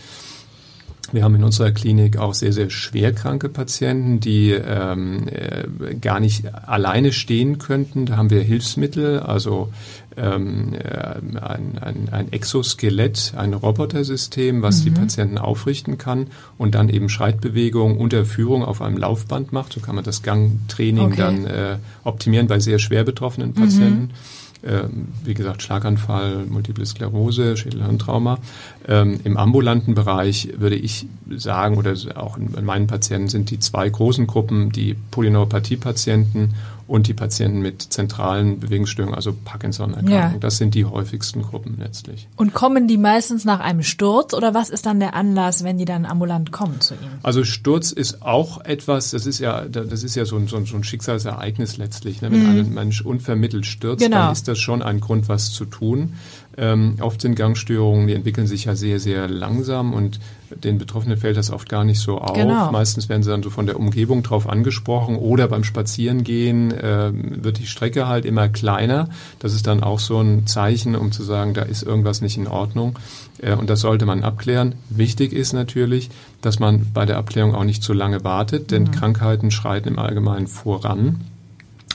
Wir 1.11 1.23
haben 1.23 1.35
in 1.35 1.43
unserer 1.43 1.71
Klinik 1.71 2.17
auch 2.17 2.33
sehr, 2.33 2.51
sehr 2.51 2.69
schwerkranke 2.69 3.47
Patienten, 3.47 4.19
die 4.19 4.51
ähm, 4.51 5.27
äh, 5.27 5.95
gar 5.95 6.19
nicht 6.19 6.53
alleine 6.53 7.13
stehen 7.13 7.59
könnten. 7.59 8.07
Da 8.07 8.17
haben 8.17 8.31
wir 8.31 8.41
Hilfsmittel, 8.41 9.19
also 9.19 9.71
ähm, 10.17 10.73
äh, 10.73 11.37
ein, 11.39 11.77
ein, 11.79 12.09
ein 12.11 12.33
Exoskelett, 12.33 13.33
ein 13.37 13.53
Robotersystem, 13.53 14.63
was 14.63 14.79
mhm. 14.79 14.83
die 14.83 14.91
Patienten 14.91 15.37
aufrichten 15.37 15.99
kann 15.99 16.27
und 16.57 16.73
dann 16.73 16.89
eben 16.89 17.09
Schreitbewegungen 17.09 17.97
unter 17.97 18.25
Führung 18.25 18.65
auf 18.65 18.81
einem 18.81 18.97
Laufband 18.97 19.53
macht. 19.53 19.73
So 19.73 19.81
kann 19.81 19.95
man 19.95 20.03
das 20.03 20.23
Gangtraining 20.23 21.05
okay. 21.05 21.15
dann 21.17 21.45
äh, 21.45 21.77
optimieren 22.03 22.47
bei 22.47 22.59
sehr 22.59 22.79
schwer 22.79 23.03
betroffenen 23.03 23.53
Patienten. 23.53 24.01
Mhm 24.01 24.44
ähm, 24.65 25.09
wie 25.23 25.33
gesagt, 25.33 25.61
Schlaganfall, 25.61 26.45
Multiple 26.47 26.85
Sklerose, 26.85 27.55
Schädelhirntrauma. 27.55 28.39
Ähm, 28.87 29.19
Im 29.23 29.37
ambulanten 29.37 29.95
Bereich 29.95 30.49
würde 30.57 30.75
ich 30.75 31.07
sagen, 31.29 31.77
oder 31.77 31.95
auch 32.15 32.37
in, 32.37 32.53
in 32.53 32.65
meinen 32.65 32.87
Patienten 32.87 33.29
sind 33.29 33.51
die 33.51 33.59
zwei 33.59 33.89
großen 33.89 34.27
Gruppen, 34.27 34.71
die 34.71 34.95
Polyneuropathie-Patienten 35.11 36.55
und 36.87 37.07
die 37.07 37.13
Patienten 37.13 37.61
mit 37.61 37.81
zentralen 37.81 38.59
Bewegungsstörungen, 38.59 39.15
also 39.15 39.33
Parkinson-Erkrankung. 39.33 40.13
Ja. 40.13 40.33
Das 40.39 40.57
sind 40.57 40.75
die 40.75 40.85
häufigsten 40.85 41.41
Gruppen 41.41 41.77
letztlich. 41.79 42.27
Und 42.35 42.53
kommen 42.53 42.87
die 42.87 42.97
meistens 42.97 43.43
nach 43.43 43.59
einem 43.59 43.81
Sturz 43.81 44.33
oder 44.33 44.53
was 44.53 44.69
ist 44.69 44.85
dann 44.85 44.99
der 44.99 45.15
Anlass, 45.15 45.63
wenn 45.63 45.77
die 45.77 45.85
dann 45.85 46.05
ambulant 46.05 46.51
kommen 46.51 46.81
zu 46.81 46.93
Ihnen? 46.93 47.19
Also 47.23 47.43
Sturz 47.43 47.91
ist 47.91 48.21
auch 48.21 48.63
etwas, 48.63 49.11
das 49.11 49.25
ist 49.25 49.39
ja, 49.39 49.65
das 49.65 50.03
ist 50.03 50.15
ja 50.15 50.25
so 50.25 50.35
ein, 50.37 50.47
so 50.47 50.57
ein, 50.57 50.83
Schicksalsereignis 50.83 51.77
letztlich. 51.77 52.21
Ne? 52.21 52.31
Wenn 52.31 52.53
mhm. 52.53 52.59
ein 52.59 52.73
Mensch 52.73 53.01
unvermittelt 53.01 53.65
stürzt, 53.65 54.03
genau. 54.03 54.17
dann 54.17 54.31
ist 54.31 54.47
das 54.47 54.59
schon 54.59 54.83
ein 54.83 54.99
Grund, 54.99 55.27
was 55.27 55.51
zu 55.51 55.65
tun. 55.65 56.13
Ähm, 56.57 56.95
oft 57.01 57.21
sind 57.21 57.35
Gangstörungen, 57.35 58.07
die 58.07 58.13
entwickeln 58.13 58.47
sich 58.47 58.65
ja 58.65 58.75
sehr, 58.75 58.99
sehr 58.99 59.27
langsam 59.27 59.93
und 59.93 60.19
den 60.63 60.77
Betroffenen 60.77 61.17
fällt 61.17 61.35
das 61.35 61.51
oft 61.51 61.67
gar 61.67 61.83
nicht 61.83 61.99
so 61.99 62.19
auf. 62.19 62.33
Genau. 62.33 62.71
Meistens 62.71 63.09
werden 63.09 63.23
sie 63.23 63.29
dann 63.29 63.43
so 63.43 63.49
von 63.49 63.65
der 63.65 63.77
Umgebung 63.77 64.23
drauf 64.23 64.47
angesprochen 64.47 65.17
oder 65.17 65.47
beim 65.47 65.63
Spazierengehen 65.63 66.71
äh, 66.71 67.11
wird 67.13 67.59
die 67.59 67.67
Strecke 67.67 68.07
halt 68.07 68.25
immer 68.25 68.47
kleiner. 68.47 69.09
Das 69.39 69.53
ist 69.53 69.67
dann 69.67 69.83
auch 69.83 69.99
so 69.99 70.19
ein 70.19 70.47
Zeichen, 70.47 70.95
um 70.95 71.11
zu 71.11 71.23
sagen, 71.23 71.53
da 71.53 71.63
ist 71.63 71.83
irgendwas 71.83 72.21
nicht 72.21 72.37
in 72.37 72.47
Ordnung. 72.47 72.97
Äh, 73.41 73.55
und 73.55 73.69
das 73.69 73.81
sollte 73.81 74.05
man 74.05 74.23
abklären. 74.23 74.75
Wichtig 74.89 75.33
ist 75.33 75.51
natürlich, 75.51 76.09
dass 76.41 76.59
man 76.59 76.87
bei 76.93 77.05
der 77.05 77.17
Abklärung 77.17 77.53
auch 77.53 77.65
nicht 77.65 77.83
zu 77.83 77.91
lange 77.91 78.23
wartet, 78.23 78.71
denn 78.71 78.83
mhm. 78.83 78.91
Krankheiten 78.91 79.51
schreiten 79.51 79.89
im 79.89 79.99
Allgemeinen 79.99 80.47
voran. 80.47 81.21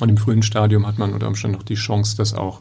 Und 0.01 0.09
im 0.09 0.17
frühen 0.17 0.43
Stadium 0.43 0.87
hat 0.87 0.99
man 0.99 1.13
unter 1.13 1.29
Umständen 1.29 1.57
noch 1.57 1.65
die 1.65 1.75
Chance, 1.75 2.17
das 2.17 2.35
auch 2.35 2.61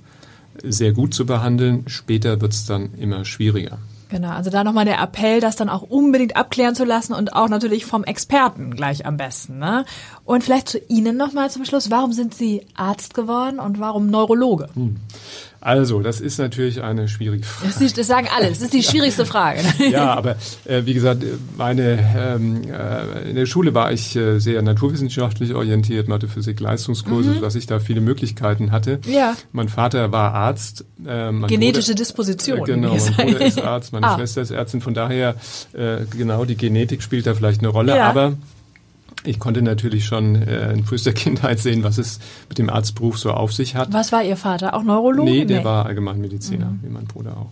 sehr 0.63 0.93
gut 0.93 1.13
zu 1.13 1.25
behandeln. 1.25 1.83
Später 1.87 2.41
wird 2.41 2.53
es 2.53 2.65
dann 2.65 2.93
immer 2.95 3.25
schwieriger. 3.25 3.79
Genau, 4.09 4.31
also 4.31 4.49
da 4.49 4.63
nochmal 4.63 4.85
der 4.85 4.99
Appell, 4.99 5.39
das 5.39 5.55
dann 5.55 5.69
auch 5.69 5.83
unbedingt 5.83 6.35
abklären 6.35 6.73
zu 6.73 6.83
lassen 6.83 7.13
und 7.13 7.33
auch 7.33 7.47
natürlich 7.47 7.85
vom 7.85 8.03
Experten 8.03 8.75
gleich 8.75 9.05
am 9.05 9.17
besten. 9.17 9.59
Ne? 9.59 9.85
Und 10.25 10.43
vielleicht 10.43 10.69
zu 10.69 10.79
Ihnen 10.79 11.15
nochmal 11.15 11.51
zum 11.51 11.63
Schluss, 11.63 11.91
warum 11.91 12.11
sind 12.11 12.33
Sie 12.33 12.65
Arzt 12.73 13.13
geworden 13.13 13.59
und 13.59 13.79
warum 13.79 14.09
Neurologe? 14.09 14.69
Hm. 14.73 14.95
Also, 15.61 16.01
das 16.01 16.21
ist 16.21 16.37
natürlich 16.37 16.81
eine 16.81 17.07
schwierige 17.07 17.43
Frage. 17.43 17.71
Das, 17.71 17.81
ist, 17.81 17.97
das 17.97 18.07
sagen 18.07 18.27
alle, 18.35 18.49
das 18.49 18.61
ist 18.61 18.73
die 18.73 18.83
schwierigste 18.89 19.25
Frage. 19.25 19.61
ja, 19.91 20.13
aber 20.13 20.35
äh, 20.65 20.85
wie 20.85 20.93
gesagt, 20.93 21.23
meine, 21.57 21.99
ähm, 22.17 22.61
äh, 22.63 23.29
in 23.29 23.35
der 23.35 23.45
Schule 23.45 23.73
war 23.73 23.91
ich 23.91 24.15
äh, 24.15 24.39
sehr 24.39 24.61
naturwissenschaftlich 24.61 25.53
orientiert, 25.53 26.07
Mathe, 26.07 26.27
Physik, 26.27 26.59
Leistungskurse, 26.59 27.31
mhm. 27.31 27.41
dass 27.41 27.55
ich 27.55 27.67
da 27.67 27.79
viele 27.79 28.01
Möglichkeiten 28.01 28.71
hatte. 28.71 28.99
Ja. 29.05 29.35
Mein 29.51 29.67
Vater 29.67 30.11
war 30.11 30.33
Arzt. 30.33 30.85
Äh, 31.05 31.31
Genetische 31.47 31.91
Bruder, 31.91 31.95
Disposition. 31.95 32.63
genau, 32.63 32.95
mein 32.95 33.27
Bruder 33.27 33.45
ist 33.45 33.61
Arzt, 33.61 33.91
meine 33.91 34.07
ah. 34.07 34.15
Schwester 34.15 34.41
ist 34.41 34.51
Ärztin, 34.51 34.81
von 34.81 34.93
daher 34.93 35.35
äh, 35.73 36.05
genau 36.17 36.45
die 36.45 36.55
Genetik 36.55 37.03
spielt 37.03 37.27
da 37.27 37.33
vielleicht 37.33 37.59
eine 37.59 37.69
Rolle, 37.69 37.95
ja. 37.95 38.09
aber 38.09 38.37
ich 39.25 39.37
konnte 39.37 39.61
natürlich 39.61 40.05
schon 40.05 40.35
äh, 40.35 40.71
in 40.71 40.85
frühester 40.85 41.11
Kindheit 41.13 41.59
sehen, 41.59 41.83
was 41.83 41.97
es 41.97 42.19
mit 42.47 42.57
dem 42.57 42.69
Arztberuf 42.69 43.17
so 43.17 43.31
auf 43.31 43.53
sich 43.53 43.75
hat. 43.75 43.91
Was 43.91 44.11
war 44.11 44.23
Ihr 44.23 44.37
Vater? 44.37 44.73
Auch 44.73 44.83
Neurologe? 44.83 45.29
Nee, 45.29 45.45
der 45.45 45.59
nee. 45.59 45.65
war 45.65 45.85
Allgemeinmediziner, 45.85 46.67
mhm. 46.67 46.79
wie 46.83 46.89
mein 46.89 47.05
Bruder 47.05 47.37
auch. 47.37 47.51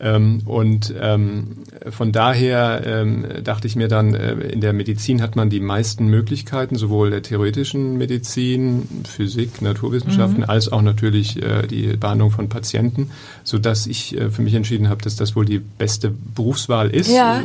Ähm, 0.00 0.42
und 0.44 0.92
ähm, 1.00 1.58
von 1.90 2.10
daher 2.10 2.82
ähm, 2.84 3.26
dachte 3.44 3.68
ich 3.68 3.76
mir 3.76 3.86
dann, 3.86 4.14
äh, 4.14 4.32
in 4.32 4.60
der 4.60 4.72
Medizin 4.72 5.22
hat 5.22 5.36
man 5.36 5.50
die 5.50 5.60
meisten 5.60 6.08
Möglichkeiten, 6.08 6.76
sowohl 6.76 7.10
der 7.10 7.22
theoretischen 7.22 7.96
Medizin, 7.96 8.88
Physik, 9.08 9.62
Naturwissenschaften, 9.62 10.38
mhm. 10.38 10.50
als 10.50 10.70
auch 10.70 10.82
natürlich 10.82 11.40
äh, 11.40 11.66
die 11.68 11.96
Behandlung 11.96 12.32
von 12.32 12.48
Patienten, 12.48 13.10
sodass 13.44 13.86
ich 13.86 14.16
äh, 14.16 14.30
für 14.30 14.42
mich 14.42 14.54
entschieden 14.54 14.88
habe, 14.88 15.02
dass 15.02 15.14
das 15.14 15.36
wohl 15.36 15.44
die 15.44 15.60
beste 15.60 16.10
Berufswahl 16.10 16.90
ist. 16.90 17.10
Ja. 17.10 17.42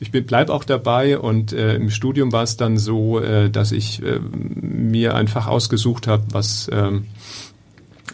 Ich 0.00 0.12
bleibe 0.12 0.52
auch 0.52 0.62
dabei 0.62 1.18
und 1.18 1.52
äh, 1.52 1.74
im 1.74 1.90
Studium 1.90 2.32
war 2.32 2.44
es 2.44 2.56
dann 2.56 2.78
so, 2.78 3.18
äh, 3.18 3.50
dass 3.50 3.72
ich 3.72 4.00
äh, 4.02 4.20
mir 4.20 5.14
ein 5.14 5.26
Fach 5.26 5.48
ausgesucht 5.48 6.06
habe, 6.06 6.22
was 6.30 6.70
ähm, 6.72 7.06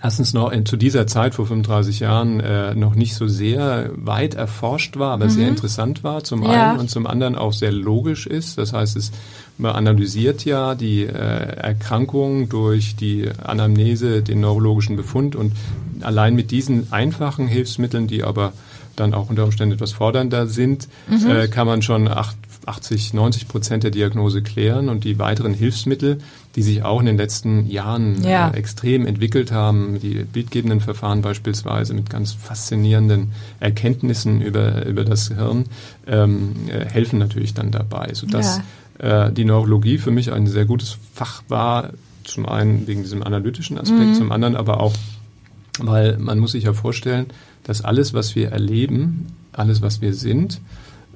erstens 0.02 0.32
noch 0.32 0.50
in, 0.50 0.64
zu 0.64 0.78
dieser 0.78 1.06
Zeit 1.06 1.34
vor 1.34 1.46
35 1.46 2.00
Jahren 2.00 2.40
äh, 2.40 2.74
noch 2.74 2.94
nicht 2.94 3.14
so 3.14 3.28
sehr 3.28 3.90
weit 3.96 4.34
erforscht 4.34 4.98
war, 4.98 5.12
aber 5.12 5.26
mhm. 5.26 5.30
sehr 5.30 5.48
interessant 5.48 6.02
war 6.04 6.24
zum 6.24 6.42
ja. 6.42 6.70
einen 6.70 6.80
und 6.80 6.90
zum 6.90 7.06
anderen 7.06 7.36
auch 7.36 7.52
sehr 7.52 7.72
logisch 7.72 8.26
ist. 8.26 8.56
Das 8.56 8.72
heißt, 8.72 8.96
es 8.96 9.12
man 9.56 9.76
analysiert 9.76 10.44
ja 10.44 10.74
die 10.74 11.02
äh, 11.02 11.08
Erkrankung 11.12 12.48
durch 12.48 12.96
die 12.96 13.28
Anamnese, 13.42 14.22
den 14.22 14.40
neurologischen 14.40 14.96
Befund 14.96 15.36
und 15.36 15.52
allein 16.00 16.34
mit 16.34 16.50
diesen 16.50 16.92
einfachen 16.92 17.46
Hilfsmitteln, 17.46 18.08
die 18.08 18.24
aber 18.24 18.52
dann 18.96 19.14
auch 19.14 19.30
unter 19.30 19.44
Umständen 19.44 19.74
etwas 19.74 19.92
fordernder 19.92 20.46
sind, 20.46 20.88
mhm. 21.08 21.30
äh, 21.30 21.48
kann 21.48 21.66
man 21.66 21.82
schon 21.82 22.08
acht, 22.08 22.36
80, 22.66 23.14
90 23.14 23.48
Prozent 23.48 23.84
der 23.84 23.90
Diagnose 23.90 24.42
klären 24.42 24.88
und 24.88 25.04
die 25.04 25.18
weiteren 25.18 25.54
Hilfsmittel, 25.54 26.18
die 26.56 26.62
sich 26.62 26.82
auch 26.82 27.00
in 27.00 27.06
den 27.06 27.16
letzten 27.16 27.66
Jahren 27.68 28.22
ja. 28.22 28.50
äh, 28.50 28.56
extrem 28.56 29.06
entwickelt 29.06 29.52
haben, 29.52 29.98
die 30.00 30.24
bildgebenden 30.24 30.80
Verfahren 30.80 31.22
beispielsweise 31.22 31.94
mit 31.94 32.10
ganz 32.10 32.32
faszinierenden 32.32 33.32
Erkenntnissen 33.60 34.40
über, 34.40 34.86
über 34.86 35.04
das 35.04 35.28
Hirn, 35.28 35.64
ähm, 36.06 36.52
äh, 36.68 36.84
helfen 36.84 37.18
natürlich 37.18 37.54
dann 37.54 37.70
dabei, 37.70 38.14
sodass 38.14 38.60
ja. 39.00 39.26
äh, 39.26 39.32
die 39.32 39.44
Neurologie 39.44 39.98
für 39.98 40.10
mich 40.10 40.32
ein 40.32 40.46
sehr 40.46 40.64
gutes 40.64 40.96
Fach 41.12 41.42
war, 41.48 41.90
zum 42.24 42.46
einen 42.46 42.86
wegen 42.86 43.02
diesem 43.02 43.22
analytischen 43.22 43.78
Aspekt, 43.78 44.00
mhm. 44.00 44.14
zum 44.14 44.32
anderen 44.32 44.56
aber 44.56 44.80
auch, 44.80 44.94
weil 45.80 46.18
man 46.18 46.38
muss 46.38 46.52
sich 46.52 46.64
ja 46.64 46.72
vorstellen, 46.72 47.26
dass 47.62 47.82
alles, 47.82 48.14
was 48.14 48.34
wir 48.34 48.50
erleben, 48.50 49.26
alles, 49.52 49.82
was 49.82 50.00
wir 50.00 50.14
sind, 50.14 50.60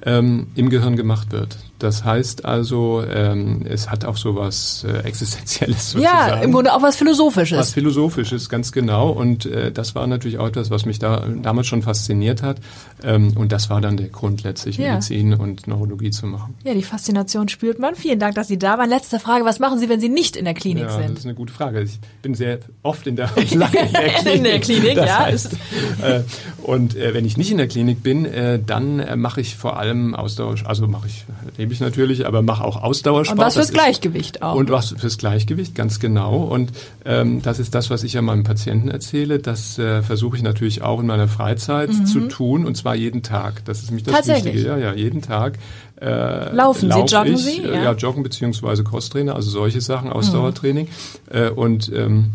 ähm, 0.03 0.47
im 0.55 0.69
Gehirn 0.69 0.95
gemacht 0.95 1.31
wird. 1.31 1.57
Das 1.79 2.03
heißt 2.03 2.43
also, 2.43 3.03
ähm, 3.09 3.65
es 3.67 3.89
hat 3.89 4.03
auch 4.03 4.17
so 4.17 4.35
was 4.35 4.83
äh, 4.83 4.99
Existenzielles 5.07 5.91
sozusagen. 5.91 6.29
Ja, 6.29 6.41
im 6.41 6.51
Grunde 6.51 6.73
auch 6.73 6.81
was 6.81 6.97
Philosophisches. 6.97 7.57
Was 7.57 7.71
Philosophisches, 7.71 8.49
ganz 8.49 8.73
genau. 8.73 9.09
Und 9.09 9.45
äh, 9.45 9.71
das 9.71 9.95
war 9.95 10.05
natürlich 10.05 10.37
auch 10.39 10.47
etwas, 10.47 10.69
was 10.69 10.85
mich 10.85 10.99
da 10.99 11.25
damals 11.41 11.67
schon 11.67 11.81
fasziniert 11.81 12.43
hat. 12.43 12.57
Ähm, 13.01 13.31
und 13.37 13.53
das 13.53 13.69
war 13.69 13.79
dann 13.79 13.95
der 13.95 14.09
Grund, 14.09 14.43
letztlich 14.43 14.77
ja. 14.77 14.91
Medizin 14.91 15.33
und 15.33 15.67
Neurologie 15.67 16.09
zu 16.11 16.25
machen. 16.27 16.55
Ja, 16.65 16.73
die 16.73 16.83
Faszination 16.83 17.47
spürt 17.47 17.79
man. 17.79 17.95
Vielen 17.95 18.19
Dank, 18.19 18.35
dass 18.35 18.49
Sie 18.49 18.59
da 18.59 18.77
waren. 18.77 18.89
Letzte 18.89 19.19
Frage, 19.19 19.45
was 19.45 19.59
machen 19.59 19.79
Sie, 19.79 19.87
wenn 19.87 20.01
Sie 20.01 20.09
nicht 20.09 20.35
in 20.35 20.43
der 20.43 20.53
Klinik 20.53 20.83
ja, 20.83 20.91
sind? 20.91 21.11
Das 21.11 21.19
ist 21.19 21.25
eine 21.25 21.35
gute 21.35 21.53
Frage. 21.53 21.81
Ich 21.81 21.97
bin 22.21 22.35
sehr 22.35 22.59
oft 22.83 23.07
in 23.07 23.15
der, 23.15 23.29
in 23.37 23.59
der 23.59 23.69
Klinik. 23.69 24.35
in 24.35 24.43
der 24.43 24.59
Klinik, 24.59 24.95
das 24.95 25.07
ja. 25.07 25.19
Heißt, 25.19 25.53
äh, 26.01 26.21
und 26.63 26.97
äh, 26.97 27.13
wenn 27.13 27.23
ich 27.23 27.37
nicht 27.37 27.51
in 27.51 27.57
der 27.57 27.67
Klinik 27.67 28.03
bin, 28.03 28.25
äh, 28.25 28.59
dann 28.63 28.99
äh, 28.99 29.15
mache 29.15 29.39
ich 29.39 29.55
vor 29.55 29.79
allem 29.79 30.13
Ausdauer, 30.13 30.55
also 30.65 30.87
mache 30.87 31.07
ich, 31.07 31.25
ich 31.73 31.79
natürlich, 31.79 32.25
aber 32.25 32.41
mache 32.41 32.63
auch 32.63 32.81
Ausdauersport. 32.81 33.37
Und 33.37 33.45
was 33.45 33.55
fürs 33.55 33.71
Gleichgewicht 33.71 34.41
auch. 34.41 34.55
Und 34.55 34.69
was 34.69 34.95
fürs 34.97 35.17
Gleichgewicht, 35.17 35.75
ganz 35.75 35.99
genau. 35.99 36.43
Und 36.43 36.71
ähm, 37.05 37.41
das 37.41 37.59
ist 37.59 37.75
das, 37.75 37.89
was 37.89 38.03
ich 38.03 38.13
ja 38.13 38.21
meinem 38.21 38.43
Patienten 38.43 38.89
erzähle. 38.89 39.39
Das 39.39 39.77
äh, 39.79 40.01
versuche 40.01 40.37
ich 40.37 40.43
natürlich 40.43 40.81
auch 40.81 40.99
in 40.99 41.07
meiner 41.07 41.27
Freizeit 41.27 41.89
mhm. 41.89 42.05
zu 42.05 42.27
tun 42.27 42.65
und 42.65 42.75
zwar 42.75 42.95
jeden 42.95 43.23
Tag. 43.23 43.65
Das 43.65 43.83
ist 43.83 43.91
mich 43.91 44.03
das 44.03 44.27
Wichtige. 44.27 44.61
Ja, 44.61 44.77
ja, 44.77 44.93
jeden 44.93 45.21
Tag. 45.21 45.57
Äh, 46.01 46.53
Laufen 46.53 46.91
Sie, 46.91 46.99
joggen 46.99 47.33
ich, 47.33 47.43
Sie? 47.43 47.63
Äh, 47.63 47.73
ja. 47.73 47.83
ja, 47.83 47.91
joggen 47.93 48.23
beziehungsweise 48.23 48.83
Crosstrainer, 48.83 49.35
also 49.35 49.49
solche 49.49 49.81
Sachen, 49.81 50.11
Ausdauertraining. 50.11 50.87
Mhm. 50.87 51.37
Äh, 51.37 51.49
und 51.49 51.91
ähm, 51.93 52.31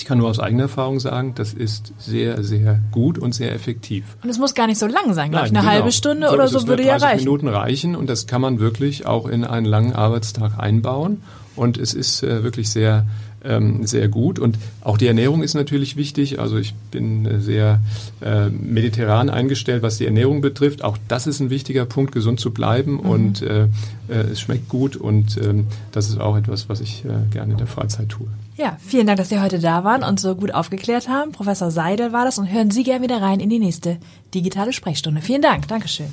ich 0.00 0.06
kann 0.06 0.16
nur 0.16 0.30
aus 0.30 0.40
eigener 0.40 0.62
Erfahrung 0.62 0.98
sagen, 0.98 1.34
das 1.34 1.52
ist 1.52 1.92
sehr, 1.98 2.42
sehr 2.42 2.80
gut 2.90 3.18
und 3.18 3.34
sehr 3.34 3.54
effektiv. 3.54 4.04
Und 4.22 4.30
es 4.30 4.38
muss 4.38 4.54
gar 4.54 4.66
nicht 4.66 4.78
so 4.78 4.86
lang 4.86 5.12
sein, 5.12 5.30
glaube 5.30 5.46
ich. 5.46 5.52
Eine 5.52 5.60
genau. 5.60 5.72
halbe 5.72 5.92
Stunde 5.92 6.28
so, 6.28 6.32
oder 6.32 6.48
so 6.48 6.66
würde 6.66 6.84
ja 6.84 6.96
reichen. 6.96 7.24
Minuten 7.24 7.48
reichen 7.48 7.94
und 7.94 8.08
das 8.08 8.26
kann 8.26 8.40
man 8.40 8.60
wirklich 8.60 9.04
auch 9.04 9.26
in 9.26 9.44
einen 9.44 9.66
langen 9.66 9.92
Arbeitstag 9.92 10.58
einbauen. 10.58 11.20
Und 11.54 11.76
es 11.76 11.92
ist 11.92 12.22
äh, 12.22 12.42
wirklich 12.42 12.70
sehr, 12.70 13.04
ähm, 13.44 13.86
sehr 13.86 14.08
gut. 14.08 14.38
Und 14.38 14.56
auch 14.80 14.96
die 14.96 15.06
Ernährung 15.06 15.42
ist 15.42 15.52
natürlich 15.52 15.96
wichtig. 15.96 16.40
Also 16.40 16.56
ich 16.56 16.72
bin 16.90 17.26
äh, 17.26 17.40
sehr 17.40 17.80
äh, 18.22 18.48
mediterran 18.48 19.28
eingestellt, 19.28 19.82
was 19.82 19.98
die 19.98 20.06
Ernährung 20.06 20.40
betrifft. 20.40 20.82
Auch 20.82 20.96
das 21.08 21.26
ist 21.26 21.40
ein 21.40 21.50
wichtiger 21.50 21.84
Punkt, 21.84 22.12
gesund 22.12 22.40
zu 22.40 22.52
bleiben. 22.52 22.92
Mhm. 22.92 23.00
Und 23.00 23.42
äh, 23.42 23.64
äh, 24.08 24.14
es 24.32 24.40
schmeckt 24.40 24.70
gut. 24.70 24.96
Und 24.96 25.36
ähm, 25.36 25.66
das 25.92 26.08
ist 26.08 26.18
auch 26.18 26.38
etwas, 26.38 26.70
was 26.70 26.80
ich 26.80 27.04
äh, 27.04 27.30
gerne 27.30 27.52
in 27.52 27.58
der 27.58 27.66
Freizeit 27.66 28.08
tue. 28.08 28.28
Ja, 28.60 28.76
vielen 28.78 29.06
Dank, 29.06 29.16
dass 29.16 29.30
Sie 29.30 29.40
heute 29.40 29.58
da 29.58 29.84
waren 29.84 30.04
und 30.04 30.20
so 30.20 30.36
gut 30.36 30.52
aufgeklärt 30.52 31.08
haben. 31.08 31.32
Professor 31.32 31.70
Seidel 31.70 32.12
war 32.12 32.26
das 32.26 32.36
und 32.36 32.52
hören 32.52 32.70
Sie 32.70 32.82
gerne 32.82 33.02
wieder 33.02 33.22
rein 33.22 33.40
in 33.40 33.48
die 33.48 33.58
nächste 33.58 33.98
digitale 34.34 34.74
Sprechstunde. 34.74 35.22
Vielen 35.22 35.40
Dank. 35.40 35.66
Dankeschön. 35.66 36.12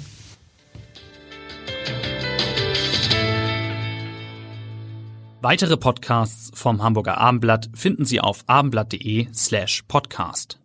Weitere 5.42 5.76
Podcasts 5.76 6.50
vom 6.54 6.82
Hamburger 6.82 7.18
Abendblatt 7.18 7.70
finden 7.74 8.06
Sie 8.06 8.22
auf 8.22 8.46
abendblatt.de 8.48 9.28
slash 9.34 9.84
podcast. 9.90 10.58